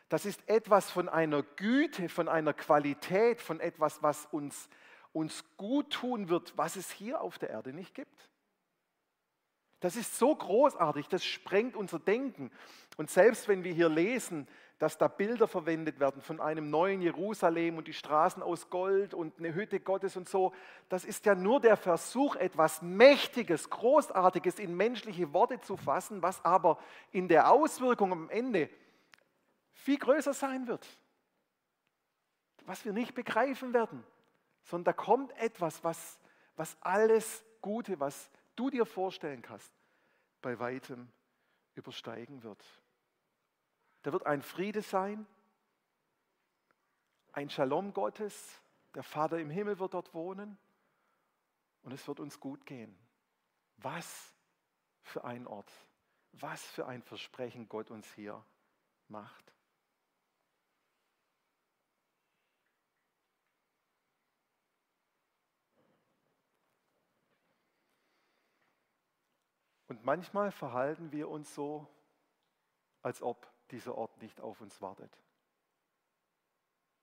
Das 0.10 0.26
ist 0.26 0.42
etwas 0.50 0.92
von 0.92 1.08
einer 1.08 1.42
Güte, 1.42 2.10
von 2.10 2.28
einer 2.28 2.54
Qualität, 2.54 3.42
von 3.42 3.62
etwas, 3.62 4.04
was 4.04 4.26
uns, 4.26 4.68
uns 5.14 5.46
gut 5.56 5.92
tun 5.92 6.28
wird, 6.28 6.58
was 6.58 6.76
es 6.76 6.92
hier 6.92 7.22
auf 7.22 7.40
der 7.40 7.50
Erde 7.50 7.72
nicht 7.72 7.96
gibt. 7.96 8.30
Das 9.80 9.96
ist 9.96 10.20
so 10.20 10.36
großartig, 10.36 11.08
das 11.08 11.24
sprengt 11.24 11.78
unser 11.78 11.98
Denken. 11.98 12.52
Und 12.98 13.10
selbst 13.10 13.48
wenn 13.48 13.64
wir 13.64 13.74
hier 13.74 13.90
lesen, 13.90 14.48
dass 14.82 14.98
da 14.98 15.08
Bilder 15.08 15.48
verwendet 15.48 16.00
werden 16.00 16.24
von 16.24 16.42
einem 16.42 16.72
neuen 16.72 17.04
Jerusalem 17.04 17.78
und 17.78 17.88
die 17.88 17.94
Straßen 17.94 18.42
aus 18.42 18.72
Gold 18.72 19.14
und 19.14 19.38
eine 19.38 19.54
Hütte 19.54 19.80
Gottes 19.80 20.18
und 20.18 20.28
so. 20.28 20.56
Das 20.90 21.06
ist 21.06 21.24
ja 21.28 21.36
nur 21.36 21.62
der 21.62 21.78
Versuch, 21.78 22.36
etwas 22.36 22.82
Mächtiges, 22.82 23.70
Großartiges 23.70 24.58
in 24.58 24.76
menschliche 24.76 25.34
Worte 25.34 25.62
zu 25.62 25.78
fassen, 25.78 26.24
was 26.24 26.44
aber 26.44 26.80
in 27.12 27.28
der 27.28 27.52
Auswirkung 27.52 28.12
am 28.12 28.30
Ende 28.32 28.72
viel 29.74 30.00
größer 30.00 30.34
sein 30.34 30.66
wird. 30.66 30.88
Was 32.66 32.84
wir 32.84 32.92
nicht 32.92 33.14
begreifen 33.14 33.76
werden, 33.76 34.04
sondern 34.64 34.86
da 34.86 34.94
kommt 34.94 35.32
etwas, 35.38 35.84
was, 35.84 36.18
was 36.56 36.76
alles 36.82 37.46
Gute, 37.62 38.00
was 38.00 38.32
du 38.56 38.72
dir 38.72 38.88
vorstellen 38.88 39.44
kannst, 39.44 39.72
bei 40.42 40.58
weitem 40.58 41.08
übersteigen 41.76 42.42
wird. 42.42 42.66
Da 44.04 44.12
wird 44.12 44.26
ein 44.26 44.42
Friede 44.42 44.82
sein, 44.82 45.28
ein 47.34 47.50
Shalom 47.50 47.94
Gottes, 47.94 48.62
der 48.94 49.04
Vater 49.04 49.40
im 49.40 49.50
Himmel 49.50 49.80
wird 49.80 49.94
dort 49.94 50.14
wohnen 50.14 50.58
und 51.84 51.92
es 51.94 52.08
wird 52.08 52.20
uns 52.20 52.40
gut 52.40 52.66
gehen. 52.66 52.98
Was 53.78 54.36
für 55.04 55.24
ein 55.24 55.48
Ort, 55.48 55.72
was 56.34 56.64
für 56.64 56.88
ein 56.88 57.02
Versprechen 57.04 57.70
Gott 57.70 57.90
uns 57.90 58.12
hier 58.14 58.44
macht. 59.08 59.54
Und 69.88 70.06
manchmal 70.06 70.52
verhalten 70.52 71.12
wir 71.12 71.28
uns 71.28 71.54
so, 71.54 71.86
als 73.02 73.22
ob 73.22 73.51
dieser 73.72 73.96
Ort 73.96 74.22
nicht 74.22 74.42
auf 74.42 74.62
uns 74.62 74.82
wartet. 74.82 75.12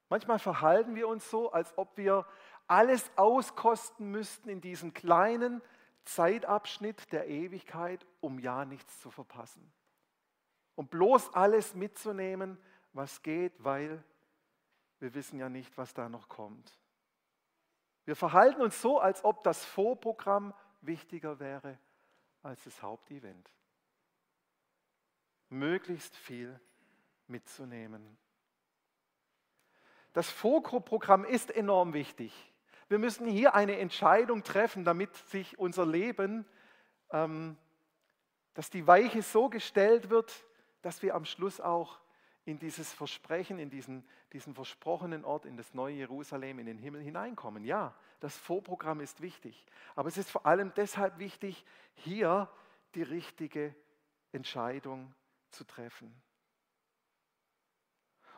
Manchmal 0.08 0.38
verhalten 0.38 0.94
wir 0.94 1.08
uns 1.08 1.28
so, 1.30 1.52
als 1.52 1.76
ob 1.76 1.96
wir 1.96 2.26
alles 2.66 3.10
auskosten 3.16 4.10
müssten 4.10 4.48
in 4.48 4.60
diesem 4.60 4.94
kleinen 4.94 5.62
Zeitabschnitt 6.04 7.12
der 7.12 7.28
Ewigkeit, 7.28 8.06
um 8.20 8.38
ja 8.38 8.64
nichts 8.64 9.00
zu 9.00 9.10
verpassen. 9.10 9.72
Um 10.74 10.88
bloß 10.88 11.34
alles 11.34 11.74
mitzunehmen, 11.74 12.58
was 12.92 13.22
geht, 13.22 13.52
weil 13.62 14.02
wir 15.00 15.14
wissen 15.14 15.38
ja 15.38 15.48
nicht, 15.48 15.76
was 15.76 15.92
da 15.92 16.08
noch 16.08 16.28
kommt. 16.28 16.78
Wir 18.04 18.16
verhalten 18.16 18.62
uns 18.62 18.80
so, 18.80 18.98
als 18.98 19.24
ob 19.24 19.44
das 19.44 19.64
Vorprogramm 19.64 20.54
wichtiger 20.80 21.38
wäre 21.38 21.78
als 22.42 22.64
das 22.64 22.82
Hauptevent 22.82 23.50
möglichst 25.50 26.16
viel 26.16 26.58
mitzunehmen. 27.26 28.16
Das 30.12 30.30
FOCRO-Programm 30.30 31.24
ist 31.24 31.50
enorm 31.50 31.92
wichtig. 31.92 32.32
Wir 32.88 32.98
müssen 32.98 33.26
hier 33.26 33.54
eine 33.54 33.78
Entscheidung 33.78 34.42
treffen, 34.42 34.84
damit 34.84 35.14
sich 35.28 35.58
unser 35.58 35.84
Leben, 35.84 36.46
ähm, 37.10 37.56
dass 38.54 38.70
die 38.70 38.86
Weiche 38.86 39.22
so 39.22 39.48
gestellt 39.48 40.10
wird, 40.10 40.44
dass 40.82 41.02
wir 41.02 41.14
am 41.14 41.24
Schluss 41.24 41.60
auch 41.60 42.00
in 42.46 42.58
dieses 42.58 42.92
Versprechen, 42.92 43.58
in 43.58 43.68
diesen, 43.68 44.08
diesen 44.32 44.54
versprochenen 44.54 45.24
Ort, 45.24 45.44
in 45.44 45.58
das 45.58 45.74
neue 45.74 45.96
Jerusalem, 45.96 46.58
in 46.58 46.66
den 46.66 46.78
Himmel 46.78 47.02
hineinkommen. 47.02 47.62
Ja, 47.62 47.94
das 48.20 48.36
Vorprogramm 48.38 49.00
ist 49.00 49.20
wichtig. 49.20 49.66
Aber 49.94 50.08
es 50.08 50.16
ist 50.16 50.30
vor 50.30 50.46
allem 50.46 50.72
deshalb 50.74 51.18
wichtig, 51.18 51.64
hier 51.94 52.50
die 52.94 53.02
richtige 53.02 53.74
Entscheidung 54.32 55.14
zu 55.50 55.64
treffen. 55.64 56.14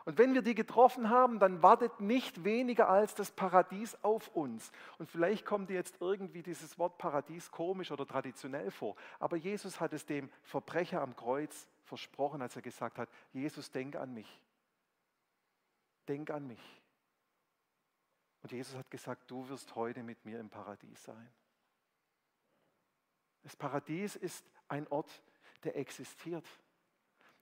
Und 0.03 0.17
wenn 0.17 0.33
wir 0.33 0.41
die 0.41 0.55
getroffen 0.55 1.09
haben, 1.09 1.37
dann 1.37 1.61
wartet 1.61 1.99
nicht 1.99 2.43
weniger 2.43 2.89
als 2.89 3.13
das 3.13 3.31
Paradies 3.31 3.95
auf 4.03 4.29
uns. 4.29 4.71
Und 4.97 5.09
vielleicht 5.09 5.45
kommt 5.45 5.69
dir 5.69 5.75
jetzt 5.75 5.97
irgendwie 5.99 6.41
dieses 6.41 6.79
Wort 6.79 6.97
Paradies 6.97 7.51
komisch 7.51 7.91
oder 7.91 8.07
traditionell 8.07 8.71
vor. 8.71 8.95
Aber 9.19 9.37
Jesus 9.37 9.79
hat 9.79 9.93
es 9.93 10.05
dem 10.05 10.29
Verbrecher 10.41 11.01
am 11.01 11.15
Kreuz 11.15 11.67
versprochen, 11.83 12.41
als 12.41 12.55
er 12.55 12.63
gesagt 12.63 12.97
hat, 12.97 13.09
Jesus, 13.31 13.69
denk 13.69 13.95
an 13.95 14.13
mich. 14.13 14.41
Denk 16.07 16.31
an 16.31 16.47
mich. 16.47 16.81
Und 18.41 18.51
Jesus 18.51 18.75
hat 18.75 18.89
gesagt, 18.89 19.29
du 19.29 19.47
wirst 19.49 19.75
heute 19.75 20.01
mit 20.01 20.25
mir 20.25 20.39
im 20.39 20.49
Paradies 20.49 21.03
sein. 21.03 21.31
Das 23.43 23.55
Paradies 23.55 24.15
ist 24.15 24.49
ein 24.67 24.87
Ort, 24.87 25.21
der 25.63 25.75
existiert. 25.77 26.45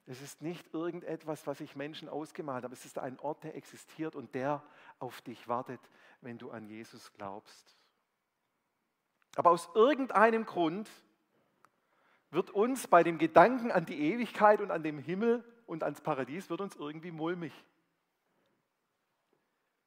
Es 0.10 0.24
ist 0.24 0.42
nicht 0.42 0.74
irgendetwas, 0.74 1.46
was 1.46 1.60
sich 1.60 1.76
Menschen 1.76 2.10
ausgemalt 2.10 2.64
haben. 2.64 2.74
Es 2.74 2.84
ist 2.84 2.98
ein 2.98 3.20
Ort, 3.20 3.44
der 3.44 3.56
existiert 3.56 4.16
und 4.16 4.34
der 4.34 4.64
auf 4.98 5.22
dich 5.22 5.48
wartet, 5.48 5.80
wenn 6.22 6.40
du 6.40 6.50
an 6.50 6.66
Jesus 6.66 7.14
glaubst. 7.14 7.78
Aber 9.36 9.52
aus 9.52 9.70
irgendeinem 9.76 10.48
Grund 10.48 10.90
wird 12.32 12.50
uns 12.50 12.88
bei 12.88 13.04
dem 13.04 13.20
Gedanken 13.20 13.72
an 13.72 13.86
die 13.86 14.00
Ewigkeit 14.12 14.62
und 14.62 14.72
an 14.72 14.82
den 14.82 14.98
Himmel 14.98 15.44
und 15.68 15.84
ans 15.84 16.02
Paradies 16.02 16.50
wird 16.50 16.62
uns 16.62 16.76
irgendwie 16.76 17.12
mulmig. 17.12 17.54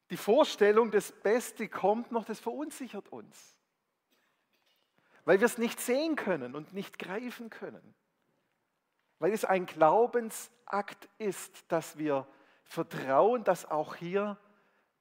Die 0.09 0.15
Vorstellung, 0.15 0.89
das 0.89 1.11
Beste 1.11 1.67
kommt 1.67 2.13
noch, 2.13 2.23
das 2.23 2.39
verunsichert 2.39 3.09
uns, 3.09 3.57
weil 5.25 5.41
wir 5.41 5.47
es 5.47 5.57
nicht 5.57 5.81
sehen 5.81 6.15
können 6.15 6.55
und 6.55 6.73
nicht 6.73 6.97
greifen 6.97 7.49
können, 7.49 7.93
weil 9.23 9.31
es 9.31 9.45
ein 9.45 9.65
Glaubensakt 9.65 11.07
ist, 11.17 11.63
dass 11.71 11.97
wir 11.97 12.27
vertrauen, 12.65 13.45
dass 13.45 13.63
auch 13.63 13.95
hier 13.95 14.37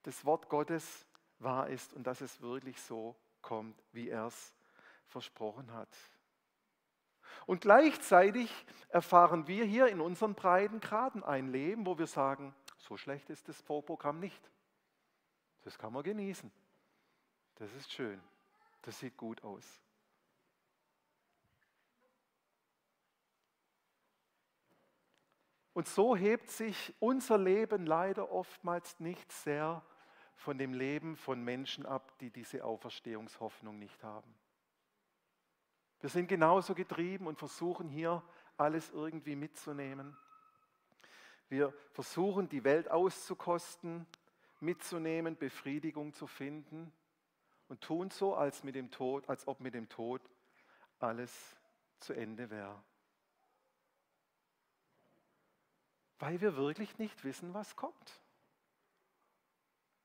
das 0.05 0.25
Wort 0.25 0.49
Gottes 0.49 1.09
wahr 1.41 1.69
ist 1.69 1.93
und 1.93 2.07
dass 2.07 2.21
es 2.21 2.41
wirklich 2.41 2.81
so 2.81 3.17
kommt, 3.41 3.83
wie 3.91 4.11
er 4.11 4.27
es 4.27 4.55
versprochen 5.07 5.73
hat. 5.73 5.89
Und 7.47 7.63
gleichzeitig 7.63 8.49
erfahren 8.91 9.49
wir 9.49 9.65
hier 9.65 9.89
in 9.89 10.01
unseren 10.01 10.37
Breitengraden 10.37 11.25
ein 11.25 11.49
Leben, 11.49 11.85
wo 11.85 11.99
wir 11.99 12.07
sagen, 12.07 12.55
so 12.79 12.97
schlecht 12.97 13.29
ist 13.29 13.49
das 13.49 13.61
Vorprogramm 13.61 14.21
nicht. 14.21 14.53
Das 15.63 15.77
kann 15.77 15.93
man 15.93 16.05
genießen. 16.05 16.49
Das 17.57 17.75
ist 17.75 17.91
schön. 17.91 18.23
Das 18.83 19.01
sieht 19.01 19.17
gut 19.17 19.43
aus. 19.43 19.81
Und 25.75 25.89
so 25.89 26.15
hebt 26.15 26.51
sich 26.51 26.95
unser 27.01 27.39
Leben 27.39 27.87
leider 27.87 28.31
oftmals 28.31 29.01
nicht 29.01 29.33
sehr 29.33 29.83
von 30.37 30.59
dem 30.59 30.75
Leben 30.75 31.17
von 31.17 31.43
Menschen 31.43 31.87
ab, 31.87 32.19
die 32.19 32.31
diese 32.31 32.65
Auferstehungshoffnung 32.65 33.79
nicht 33.79 34.03
haben. 34.03 34.35
Wir 36.01 36.11
sind 36.11 36.27
genauso 36.27 36.75
getrieben 36.75 37.27
und 37.27 37.39
versuchen 37.39 37.89
hier 37.89 38.23
alles 38.57 38.91
irgendwie 38.91 39.37
mitzunehmen. 39.37 40.17
Wir 41.49 41.73
versuchen 41.93 42.49
die 42.49 42.65
Welt 42.65 42.91
auszukosten, 42.91 44.07
mitzunehmen, 44.61 45.37
Befriedigung 45.37 46.13
zu 46.13 46.27
finden 46.27 46.93
und 47.69 47.81
tun 47.81 48.11
so, 48.11 48.35
als, 48.35 48.65
mit 48.65 48.75
dem 48.75 48.91
Tod, 48.91 49.29
als 49.29 49.47
ob 49.47 49.61
mit 49.61 49.75
dem 49.75 49.89
Tod 49.89 50.21
alles 50.99 51.57
zu 52.01 52.13
Ende 52.13 52.51
wäre. 52.51 52.83
Weil 56.23 56.41
wir 56.41 56.57
wirklich 56.57 56.99
nicht 56.99 57.25
wissen, 57.25 57.53
was 57.53 57.75
kommt. 57.75 58.23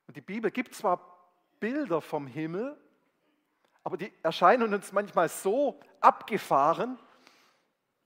Und 0.07 0.17
die 0.17 0.21
Bibel 0.21 0.49
gibt 0.49 0.73
zwar 0.73 1.29
Bilder 1.59 2.01
vom 2.01 2.25
Himmel, 2.25 2.75
aber 3.83 3.97
die 3.97 4.11
erscheinen 4.23 4.73
uns 4.73 4.91
manchmal 4.91 5.29
so 5.29 5.79
abgefahren, 6.01 6.97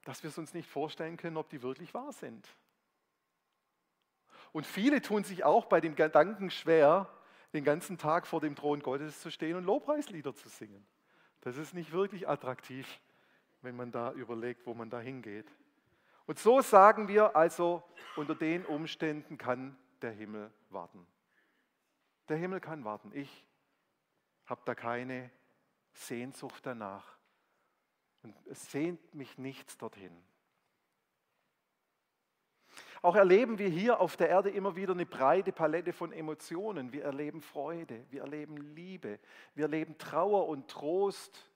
dass 0.03 0.23
wir 0.23 0.29
es 0.29 0.37
uns 0.37 0.53
nicht 0.53 0.67
vorstellen 0.69 1.15
können, 1.15 1.37
ob 1.37 1.47
die 1.51 1.61
wirklich 1.61 1.93
wahr 1.93 2.11
sind. 2.11 2.49
Und 4.51 4.67
viele 4.67 5.01
tun 5.01 5.23
sich 5.23 5.45
auch 5.45 5.67
bei 5.67 5.79
dem 5.79 5.95
Gedanken 5.95 6.51
schwer, 6.51 7.07
den 7.53 7.63
ganzen 7.63 7.97
Tag 7.97 8.27
vor 8.27 8.41
dem 8.41 8.57
Thron 8.57 8.81
Gottes 8.81 9.21
zu 9.21 9.31
stehen 9.31 9.55
und 9.55 9.63
Lobpreislieder 9.63 10.35
zu 10.35 10.49
singen. 10.49 10.85
Das 11.39 11.55
ist 11.55 11.73
nicht 11.73 11.93
wirklich 11.93 12.27
attraktiv, 12.27 12.99
wenn 13.61 13.77
man 13.77 13.93
da 13.93 14.11
überlegt, 14.11 14.65
wo 14.65 14.73
man 14.73 14.89
da 14.89 14.99
hingeht. 14.99 15.49
Und 16.31 16.39
so 16.39 16.61
sagen 16.61 17.09
wir 17.09 17.35
also, 17.35 17.83
unter 18.15 18.35
den 18.35 18.65
Umständen 18.65 19.37
kann 19.37 19.77
der 20.01 20.11
Himmel 20.11 20.49
warten. 20.69 21.05
Der 22.29 22.37
Himmel 22.37 22.61
kann 22.61 22.85
warten. 22.85 23.11
Ich 23.13 23.45
habe 24.45 24.61
da 24.63 24.73
keine 24.73 25.29
Sehnsucht 25.91 26.65
danach. 26.65 27.17
Und 28.23 28.33
es 28.47 28.71
sehnt 28.71 29.13
mich 29.13 29.37
nichts 29.37 29.77
dorthin. 29.77 30.15
Auch 33.01 33.17
erleben 33.17 33.59
wir 33.59 33.67
hier 33.67 33.99
auf 33.99 34.15
der 34.15 34.29
Erde 34.29 34.51
immer 34.51 34.77
wieder 34.77 34.93
eine 34.93 35.05
breite 35.05 35.51
Palette 35.51 35.91
von 35.91 36.13
Emotionen. 36.13 36.93
Wir 36.93 37.03
erleben 37.03 37.41
Freude, 37.41 38.05
wir 38.09 38.21
erleben 38.21 38.55
Liebe, 38.55 39.19
wir 39.53 39.65
erleben 39.65 39.97
Trauer 39.97 40.47
und 40.47 40.69
Trost. 40.69 41.50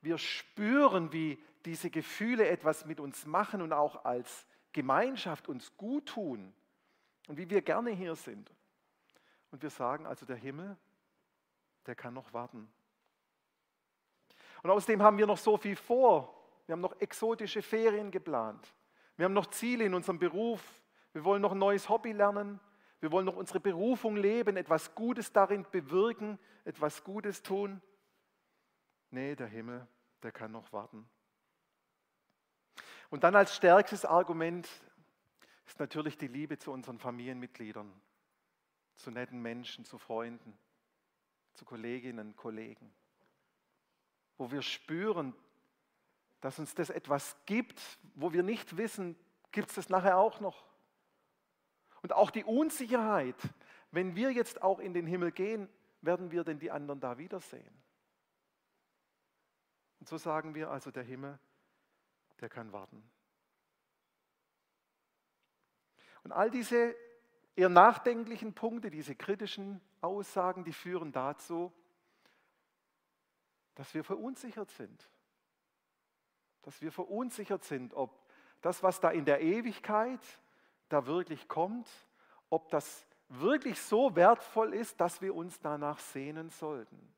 Wir 0.00 0.18
spüren, 0.18 1.12
wie 1.12 1.42
diese 1.64 1.90
Gefühle 1.90 2.48
etwas 2.48 2.86
mit 2.86 3.00
uns 3.00 3.26
machen 3.26 3.62
und 3.62 3.72
auch 3.72 4.04
als 4.04 4.46
Gemeinschaft 4.72 5.48
uns 5.48 5.76
gut 5.76 6.06
tun 6.06 6.54
und 7.28 7.36
wie 7.36 7.50
wir 7.50 7.62
gerne 7.62 7.90
hier 7.90 8.14
sind. 8.14 8.50
Und 9.50 9.62
wir 9.62 9.70
sagen 9.70 10.06
also, 10.06 10.24
der 10.24 10.36
Himmel, 10.36 10.76
der 11.86 11.94
kann 11.94 12.14
noch 12.14 12.32
warten. 12.32 12.70
Und 14.62 14.70
außerdem 14.70 15.02
haben 15.02 15.18
wir 15.18 15.26
noch 15.26 15.38
so 15.38 15.56
viel 15.56 15.76
vor. 15.76 16.34
Wir 16.66 16.74
haben 16.74 16.80
noch 16.80 17.00
exotische 17.00 17.62
Ferien 17.62 18.10
geplant. 18.10 18.72
Wir 19.16 19.24
haben 19.24 19.32
noch 19.32 19.46
Ziele 19.46 19.84
in 19.84 19.94
unserem 19.94 20.18
Beruf. 20.18 20.62
Wir 21.12 21.24
wollen 21.24 21.42
noch 21.42 21.52
ein 21.52 21.58
neues 21.58 21.88
Hobby 21.88 22.12
lernen. 22.12 22.60
Wir 23.00 23.10
wollen 23.10 23.26
noch 23.26 23.36
unsere 23.36 23.60
Berufung 23.60 24.16
leben, 24.16 24.56
etwas 24.58 24.94
Gutes 24.94 25.32
darin 25.32 25.66
bewirken, 25.70 26.38
etwas 26.64 27.02
Gutes 27.02 27.42
tun. 27.42 27.80
Nee, 29.10 29.34
der 29.34 29.46
Himmel, 29.46 29.86
der 30.22 30.32
kann 30.32 30.52
noch 30.52 30.72
warten. 30.72 31.08
Und 33.10 33.24
dann 33.24 33.34
als 33.34 33.56
stärkstes 33.56 34.04
Argument 34.04 34.68
ist 35.66 35.80
natürlich 35.80 36.16
die 36.16 36.28
Liebe 36.28 36.58
zu 36.58 36.72
unseren 36.72 36.98
Familienmitgliedern, 36.98 37.92
zu 38.96 39.10
netten 39.10 39.40
Menschen, 39.42 39.84
zu 39.84 39.98
Freunden, 39.98 40.56
zu 41.54 41.64
Kolleginnen, 41.64 42.36
Kollegen 42.36 42.92
wo 44.40 44.50
wir 44.50 44.62
spüren, 44.62 45.34
dass 46.40 46.58
uns 46.58 46.74
das 46.74 46.88
etwas 46.88 47.36
gibt, 47.44 47.78
wo 48.14 48.32
wir 48.32 48.42
nicht 48.42 48.78
wissen, 48.78 49.14
gibt 49.52 49.68
es 49.68 49.74
das 49.74 49.90
nachher 49.90 50.16
auch 50.16 50.40
noch. 50.40 50.64
Und 52.00 52.14
auch 52.14 52.30
die 52.30 52.44
Unsicherheit, 52.44 53.36
wenn 53.90 54.16
wir 54.16 54.32
jetzt 54.32 54.62
auch 54.62 54.78
in 54.78 54.94
den 54.94 55.06
Himmel 55.06 55.30
gehen, 55.30 55.68
werden 56.00 56.30
wir 56.30 56.42
denn 56.42 56.58
die 56.58 56.70
anderen 56.70 57.00
da 57.00 57.18
wiedersehen? 57.18 57.70
Und 60.00 60.08
so 60.08 60.16
sagen 60.16 60.54
wir 60.54 60.70
also, 60.70 60.90
der 60.90 61.02
Himmel, 61.02 61.38
der 62.40 62.48
kann 62.48 62.72
warten. 62.72 63.02
Und 66.24 66.32
all 66.32 66.50
diese 66.50 66.96
eher 67.54 67.68
nachdenklichen 67.68 68.54
Punkte, 68.54 68.90
diese 68.90 69.14
kritischen 69.14 69.80
Aussagen, 70.00 70.64
die 70.64 70.72
führen 70.72 71.12
dazu, 71.12 71.72
dass 73.74 73.94
wir 73.94 74.04
verunsichert 74.04 74.70
sind. 74.70 75.08
Dass 76.62 76.80
wir 76.80 76.92
verunsichert 76.92 77.64
sind, 77.64 77.94
ob 77.94 78.28
das, 78.60 78.82
was 78.82 79.00
da 79.00 79.10
in 79.10 79.24
der 79.24 79.40
Ewigkeit 79.40 80.20
da 80.88 81.06
wirklich 81.06 81.48
kommt, 81.48 81.88
ob 82.50 82.68
das 82.70 83.06
wirklich 83.28 83.80
so 83.80 84.16
wertvoll 84.16 84.74
ist, 84.74 85.00
dass 85.00 85.22
wir 85.22 85.34
uns 85.34 85.60
danach 85.60 85.98
sehnen 85.98 86.50
sollten. 86.50 87.14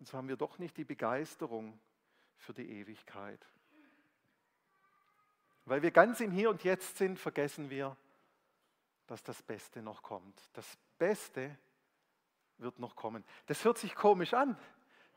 Und 0.00 0.06
so 0.06 0.16
haben 0.16 0.28
wir 0.28 0.36
doch 0.36 0.58
nicht 0.58 0.76
die 0.78 0.84
Begeisterung 0.84 1.78
für 2.38 2.54
die 2.54 2.68
Ewigkeit. 2.68 3.46
Weil 5.66 5.82
wir 5.82 5.90
ganz 5.90 6.20
im 6.20 6.32
Hier 6.32 6.48
und 6.48 6.64
Jetzt 6.64 6.96
sind, 6.96 7.18
vergessen 7.18 7.68
wir, 7.68 7.96
dass 9.06 9.22
das 9.22 9.42
Beste 9.42 9.82
noch 9.82 10.02
kommt. 10.02 10.40
Das 10.54 10.78
Beste 10.98 11.56
wird 12.56 12.78
noch 12.78 12.96
kommen. 12.96 13.24
Das 13.46 13.62
hört 13.64 13.76
sich 13.76 13.94
komisch 13.94 14.32
an. 14.32 14.58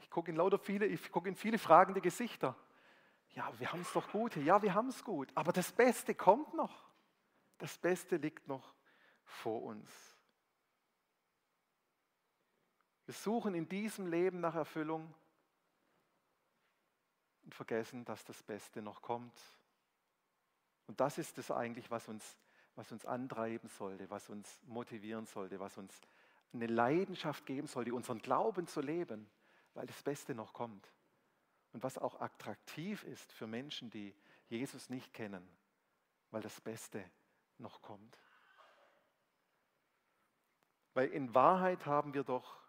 Ich 0.01 0.09
gucke 0.09 0.29
in 0.29 0.35
lauter 0.35 0.59
viele, 0.59 0.85
ich 0.85 1.11
gucke 1.11 1.29
in 1.29 1.35
viele 1.35 1.57
fragende 1.57 2.01
Gesichter. 2.01 2.55
Ja, 3.31 3.51
wir 3.59 3.71
haben 3.71 3.81
es 3.81 3.93
doch 3.93 4.11
gut. 4.11 4.35
Ja, 4.35 4.61
wir 4.61 4.73
haben 4.73 4.89
es 4.89 5.03
gut. 5.03 5.31
Aber 5.33 5.53
das 5.53 5.71
Beste 5.71 6.13
kommt 6.13 6.53
noch. 6.53 6.83
Das 7.57 7.77
Beste 7.77 8.17
liegt 8.17 8.47
noch 8.49 8.75
vor 9.23 9.63
uns. 9.63 10.12
Wir 13.13 13.19
suchen 13.19 13.53
in 13.53 13.69
diesem 13.69 14.07
Leben 14.07 14.39
nach 14.39 14.55
Erfüllung 14.55 15.13
und 17.43 17.53
vergessen, 17.53 18.03
dass 18.05 18.25
das 18.25 18.41
Beste 18.41 18.81
noch 18.81 19.03
kommt. 19.03 19.39
Und 20.87 20.99
das 20.99 21.19
ist 21.19 21.37
es 21.37 21.51
eigentlich, 21.51 21.91
was 21.91 22.07
uns, 22.07 22.39
was 22.73 22.91
uns 22.91 23.05
antreiben 23.05 23.69
sollte, 23.69 24.09
was 24.09 24.29
uns 24.29 24.59
motivieren 24.63 25.27
sollte, 25.27 25.59
was 25.59 25.77
uns 25.77 25.93
eine 26.53 26.65
Leidenschaft 26.65 27.45
geben 27.45 27.67
sollte, 27.67 27.93
unseren 27.93 28.17
Glauben 28.17 28.65
zu 28.65 28.81
leben, 28.81 29.29
weil 29.75 29.85
das 29.85 30.01
Beste 30.01 30.33
noch 30.33 30.51
kommt. 30.51 30.91
Und 31.71 31.83
was 31.83 31.99
auch 31.99 32.19
attraktiv 32.19 33.03
ist 33.03 33.31
für 33.31 33.45
Menschen, 33.45 33.91
die 33.91 34.15
Jesus 34.49 34.89
nicht 34.89 35.13
kennen, 35.13 35.47
weil 36.31 36.41
das 36.41 36.59
Beste 36.61 37.07
noch 37.59 37.83
kommt. 37.83 38.17
Weil 40.95 41.09
in 41.09 41.35
Wahrheit 41.35 41.85
haben 41.85 42.15
wir 42.15 42.23
doch 42.23 42.62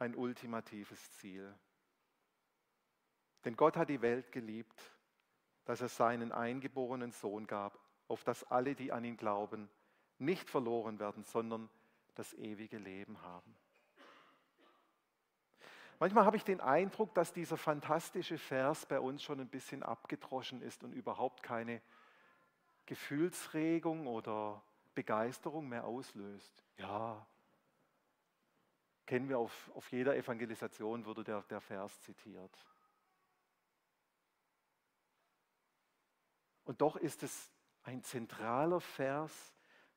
ein 0.00 0.14
ultimatives 0.14 1.12
Ziel. 1.18 1.54
Denn 3.44 3.56
Gott 3.56 3.76
hat 3.76 3.88
die 3.88 4.02
Welt 4.02 4.32
geliebt, 4.32 4.80
dass 5.64 5.80
er 5.80 5.88
seinen 5.88 6.32
eingeborenen 6.32 7.12
Sohn 7.12 7.46
gab, 7.46 7.78
auf 8.08 8.24
dass 8.24 8.44
alle, 8.44 8.74
die 8.74 8.92
an 8.92 9.04
ihn 9.04 9.16
glauben, 9.16 9.70
nicht 10.18 10.50
verloren 10.50 10.98
werden, 10.98 11.22
sondern 11.22 11.70
das 12.14 12.34
ewige 12.34 12.78
Leben 12.78 13.22
haben. 13.22 13.56
Manchmal 15.98 16.24
habe 16.24 16.38
ich 16.38 16.44
den 16.44 16.60
Eindruck, 16.60 17.14
dass 17.14 17.32
dieser 17.32 17.58
fantastische 17.58 18.38
Vers 18.38 18.86
bei 18.86 18.98
uns 18.98 19.22
schon 19.22 19.38
ein 19.38 19.48
bisschen 19.48 19.82
abgedroschen 19.82 20.62
ist 20.62 20.82
und 20.82 20.92
überhaupt 20.92 21.42
keine 21.42 21.82
Gefühlsregung 22.86 24.06
oder 24.06 24.62
Begeisterung 24.94 25.68
mehr 25.68 25.84
auslöst. 25.84 26.64
Ja, 26.78 27.26
kennen 29.10 29.28
wir 29.28 29.40
auf, 29.40 29.72
auf 29.74 29.90
jeder 29.90 30.14
Evangelisation, 30.14 31.04
wurde 31.04 31.24
der, 31.24 31.42
der 31.50 31.60
Vers 31.60 32.00
zitiert. 32.02 32.56
Und 36.62 36.80
doch 36.80 36.94
ist 36.94 37.24
es 37.24 37.50
ein 37.82 38.04
zentraler 38.04 38.80
Vers, 38.80 39.52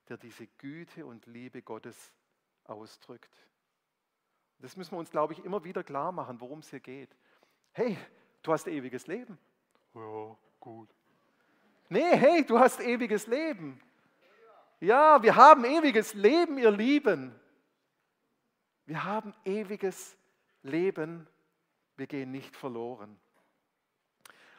der 0.09 0.17
diese 0.17 0.47
Güte 0.47 1.05
und 1.05 1.27
Liebe 1.27 1.61
Gottes 1.61 2.11
ausdrückt. 2.63 3.31
Das 4.57 4.75
müssen 4.77 4.93
wir 4.93 4.97
uns, 4.97 5.11
glaube 5.11 5.33
ich, 5.33 5.45
immer 5.45 5.63
wieder 5.63 5.83
klar 5.83 6.11
machen, 6.11 6.41
worum 6.41 6.59
es 6.59 6.71
hier 6.71 6.79
geht. 6.79 7.15
Hey, 7.71 7.95
du 8.41 8.51
hast 8.51 8.65
ewiges 8.65 9.05
Leben. 9.05 9.37
Ja, 9.93 10.35
gut. 10.59 10.89
Nee, 11.87 12.17
hey, 12.17 12.43
du 12.43 12.57
hast 12.57 12.79
ewiges 12.79 13.27
Leben. 13.27 13.79
Ja, 14.79 15.21
wir 15.21 15.35
haben 15.35 15.65
ewiges 15.65 16.15
Leben, 16.15 16.57
ihr 16.57 16.71
Lieben. 16.71 17.39
Wir 18.85 19.03
haben 19.03 19.33
ewiges 19.45 20.17
Leben. 20.61 21.27
Wir 21.95 22.07
gehen 22.07 22.31
nicht 22.31 22.55
verloren. 22.55 23.19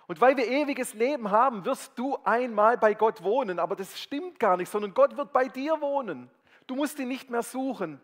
Und 0.07 0.21
weil 0.21 0.37
wir 0.37 0.47
ewiges 0.47 0.95
Leben 0.95 1.31
haben, 1.31 1.65
wirst 1.65 1.99
du 1.99 2.17
einmal 2.25 2.77
bei 2.77 2.95
Gott 2.95 3.23
wohnen. 3.23 3.59
Aber 3.59 3.75
das 3.75 3.99
stimmt 4.01 4.39
gar 4.39 4.57
nicht, 4.57 4.71
sondern 4.71 4.95
Gott 4.95 5.17
wird 5.17 5.33
bei 5.33 5.49
dir 5.49 5.81
wohnen. 5.81 6.31
Du 6.67 6.77
musst 6.77 6.99
ihn 6.99 7.09
nicht 7.09 7.31
mehr 7.31 7.43
suchen. 7.43 8.01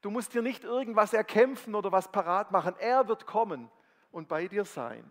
Du 0.00 0.10
musst 0.10 0.34
dir 0.34 0.42
nicht 0.42 0.64
irgendwas 0.64 1.12
erkämpfen 1.12 1.74
oder 1.74 1.92
was 1.92 2.10
parat 2.10 2.50
machen. 2.50 2.74
Er 2.78 3.06
wird 3.08 3.26
kommen 3.26 3.70
und 4.10 4.28
bei 4.28 4.48
dir 4.48 4.64
sein. 4.64 5.04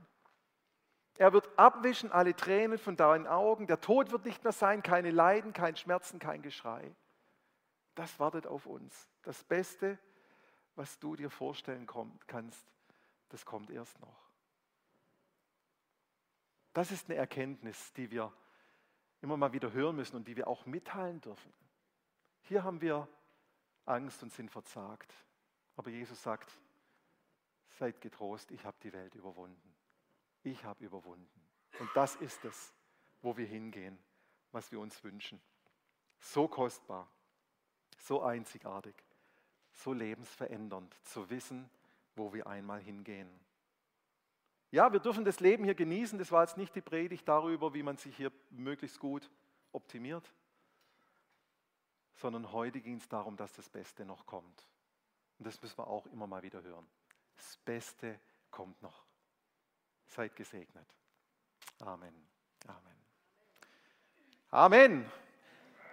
Er 1.17 1.33
wird 1.33 1.49
abwischen 1.57 2.11
alle 2.11 2.35
Tränen 2.35 2.77
von 2.77 2.95
deinen 2.95 3.27
Augen. 3.27 3.67
Der 3.67 3.79
Tod 3.79 4.11
wird 4.11 4.25
nicht 4.25 4.43
mehr 4.43 4.53
sein, 4.53 4.81
keine 4.81 5.11
Leiden, 5.11 5.53
kein 5.53 5.75
Schmerzen, 5.75 6.19
kein 6.19 6.41
Geschrei. 6.41 6.95
Das 7.95 8.19
wartet 8.19 8.47
auf 8.47 8.65
uns. 8.65 9.07
Das 9.21 9.43
Beste, 9.43 9.99
was 10.81 10.97
du 10.97 11.15
dir 11.15 11.29
vorstellen 11.29 11.85
kannst, 12.25 12.65
das 13.29 13.45
kommt 13.45 13.69
erst 13.69 13.99
noch. 13.99 14.31
Das 16.73 16.91
ist 16.91 17.07
eine 17.07 17.19
Erkenntnis, 17.19 17.93
die 17.93 18.09
wir 18.09 18.33
immer 19.21 19.37
mal 19.37 19.53
wieder 19.53 19.73
hören 19.73 19.95
müssen 19.95 20.15
und 20.15 20.27
die 20.27 20.35
wir 20.35 20.47
auch 20.47 20.65
mitteilen 20.65 21.21
dürfen. 21.21 21.53
Hier 22.41 22.63
haben 22.63 22.81
wir 22.81 23.07
Angst 23.85 24.23
und 24.23 24.33
sind 24.33 24.49
verzagt. 24.49 25.13
Aber 25.75 25.91
Jesus 25.91 26.23
sagt, 26.23 26.51
seid 27.77 28.01
getrost, 28.01 28.49
ich 28.49 28.65
habe 28.65 28.77
die 28.81 28.91
Welt 28.91 29.13
überwunden. 29.13 29.75
Ich 30.41 30.65
habe 30.65 30.83
überwunden. 30.83 31.47
Und 31.77 31.91
das 31.93 32.15
ist 32.15 32.43
es, 32.43 32.73
wo 33.21 33.37
wir 33.37 33.45
hingehen, 33.45 33.99
was 34.51 34.71
wir 34.71 34.79
uns 34.79 35.03
wünschen. 35.03 35.39
So 36.19 36.47
kostbar, 36.47 37.07
so 37.99 38.23
einzigartig, 38.23 38.95
so 39.73 39.93
lebensverändernd 39.93 40.95
zu 41.03 41.29
wissen, 41.29 41.69
wo 42.15 42.33
wir 42.33 42.47
einmal 42.47 42.81
hingehen. 42.81 43.29
Ja, 44.71 44.91
wir 44.91 44.99
dürfen 44.99 45.25
das 45.25 45.39
Leben 45.39 45.63
hier 45.63 45.75
genießen. 45.75 46.17
Das 46.17 46.31
war 46.31 46.43
jetzt 46.43 46.57
nicht 46.57 46.75
die 46.75 46.81
Predigt 46.81 47.27
darüber, 47.27 47.73
wie 47.73 47.83
man 47.83 47.97
sich 47.97 48.15
hier 48.15 48.31
möglichst 48.51 48.99
gut 48.99 49.29
optimiert 49.73 50.31
sondern 52.21 52.51
heute 52.51 52.81
ging 52.81 52.97
es 52.97 53.09
darum, 53.09 53.35
dass 53.35 53.51
das 53.53 53.67
Beste 53.67 54.05
noch 54.05 54.25
kommt. 54.27 54.67
Und 55.39 55.47
das 55.47 55.59
müssen 55.61 55.77
wir 55.79 55.87
auch 55.87 56.05
immer 56.07 56.27
mal 56.27 56.43
wieder 56.43 56.61
hören. 56.61 56.87
Das 57.35 57.57
Beste 57.65 58.19
kommt 58.51 58.79
noch. 58.81 59.03
Seid 60.05 60.35
gesegnet. 60.35 60.87
Amen. 61.79 62.13
Amen. 62.67 62.95
Amen. 64.51 65.11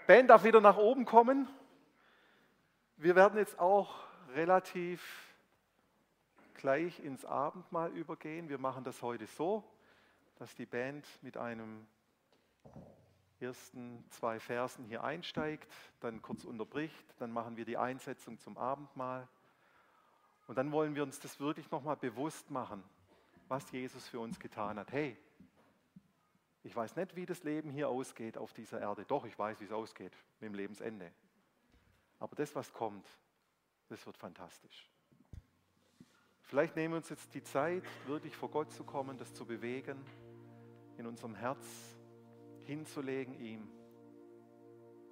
Ben 0.06 0.26
darf 0.26 0.44
wieder 0.44 0.60
nach 0.60 0.76
oben 0.76 1.06
kommen. 1.06 1.48
Wir 3.00 3.14
werden 3.14 3.38
jetzt 3.38 3.60
auch 3.60 3.94
relativ 4.34 5.32
gleich 6.54 6.98
ins 6.98 7.24
Abendmahl 7.24 7.92
übergehen. 7.92 8.48
Wir 8.48 8.58
machen 8.58 8.82
das 8.82 9.02
heute 9.02 9.28
so, 9.28 9.62
dass 10.40 10.52
die 10.56 10.66
Band 10.66 11.06
mit 11.22 11.36
einem 11.36 11.86
ersten 13.38 14.04
zwei 14.10 14.40
Versen 14.40 14.84
hier 14.84 15.04
einsteigt, 15.04 15.72
dann 16.00 16.20
kurz 16.22 16.44
unterbricht, 16.44 17.14
dann 17.20 17.30
machen 17.30 17.56
wir 17.56 17.64
die 17.64 17.76
Einsetzung 17.76 18.40
zum 18.40 18.58
Abendmahl. 18.58 19.28
Und 20.48 20.58
dann 20.58 20.72
wollen 20.72 20.96
wir 20.96 21.04
uns 21.04 21.20
das 21.20 21.38
wirklich 21.38 21.70
nochmal 21.70 21.96
bewusst 21.96 22.50
machen, 22.50 22.82
was 23.46 23.70
Jesus 23.70 24.08
für 24.08 24.18
uns 24.18 24.40
getan 24.40 24.76
hat. 24.76 24.90
Hey, 24.90 25.16
ich 26.64 26.74
weiß 26.74 26.96
nicht, 26.96 27.14
wie 27.14 27.26
das 27.26 27.44
Leben 27.44 27.70
hier 27.70 27.88
ausgeht 27.88 28.36
auf 28.36 28.52
dieser 28.54 28.80
Erde. 28.80 29.04
Doch, 29.04 29.24
ich 29.24 29.38
weiß, 29.38 29.60
wie 29.60 29.66
es 29.66 29.72
ausgeht 29.72 30.12
mit 30.40 30.48
dem 30.48 30.54
Lebensende. 30.54 31.12
Aber 32.18 32.34
das, 32.36 32.54
was 32.54 32.72
kommt, 32.72 33.06
das 33.88 34.04
wird 34.06 34.16
fantastisch. 34.16 34.90
Vielleicht 36.42 36.76
nehmen 36.76 36.94
wir 36.94 36.98
uns 36.98 37.10
jetzt 37.10 37.34
die 37.34 37.42
Zeit, 37.42 37.84
wirklich 38.06 38.34
vor 38.34 38.50
Gott 38.50 38.72
zu 38.72 38.84
kommen, 38.84 39.18
das 39.18 39.34
zu 39.34 39.44
bewegen 39.44 40.04
in 40.96 41.06
unserem 41.06 41.34
Herz, 41.34 41.64
hinzulegen 42.64 43.38
ihm, 43.38 43.70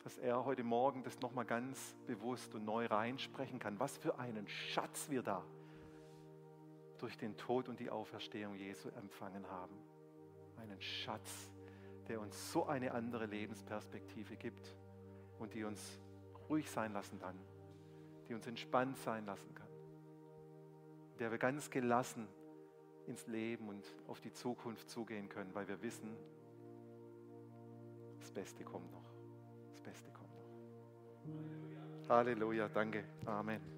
dass 0.02 0.18
er 0.18 0.44
heute 0.44 0.64
Morgen 0.64 1.02
das 1.02 1.20
nochmal 1.20 1.44
ganz 1.44 1.94
bewusst 2.06 2.54
und 2.54 2.64
neu 2.64 2.86
reinsprechen 2.86 3.58
kann. 3.58 3.78
Was 3.78 3.96
für 3.98 4.18
einen 4.18 4.48
Schatz 4.48 5.10
wir 5.10 5.22
da 5.22 5.44
durch 6.98 7.16
den 7.16 7.36
Tod 7.36 7.68
und 7.68 7.80
die 7.80 7.90
Auferstehung 7.90 8.54
Jesu 8.54 8.88
empfangen 8.90 9.46
haben. 9.50 9.76
Einen 10.56 10.80
Schatz, 10.80 11.50
der 12.08 12.20
uns 12.20 12.52
so 12.52 12.66
eine 12.66 12.92
andere 12.92 13.26
Lebensperspektive 13.26 14.36
gibt 14.36 14.74
und 15.38 15.54
die 15.54 15.64
uns 15.64 16.00
ruhig 16.48 16.70
sein 16.70 16.92
lassen 16.92 17.18
kann, 17.18 17.38
die 18.28 18.34
uns 18.34 18.46
entspannt 18.46 18.98
sein 18.98 19.26
lassen 19.26 19.54
kann, 19.54 19.68
der 21.18 21.30
wir 21.30 21.38
ganz 21.38 21.70
gelassen 21.70 22.28
ins 23.06 23.26
Leben 23.26 23.68
und 23.68 23.84
auf 24.08 24.20
die 24.20 24.32
Zukunft 24.32 24.90
zugehen 24.90 25.28
können, 25.28 25.54
weil 25.54 25.68
wir 25.68 25.80
wissen, 25.82 26.16
das 28.18 28.32
Beste 28.32 28.64
kommt 28.64 28.90
noch. 28.90 29.04
Das 29.70 29.80
Beste 29.80 30.10
kommt 30.10 30.34
noch. 30.34 32.08
Halleluja, 32.08 32.68
danke. 32.68 33.04
Amen. 33.24 33.74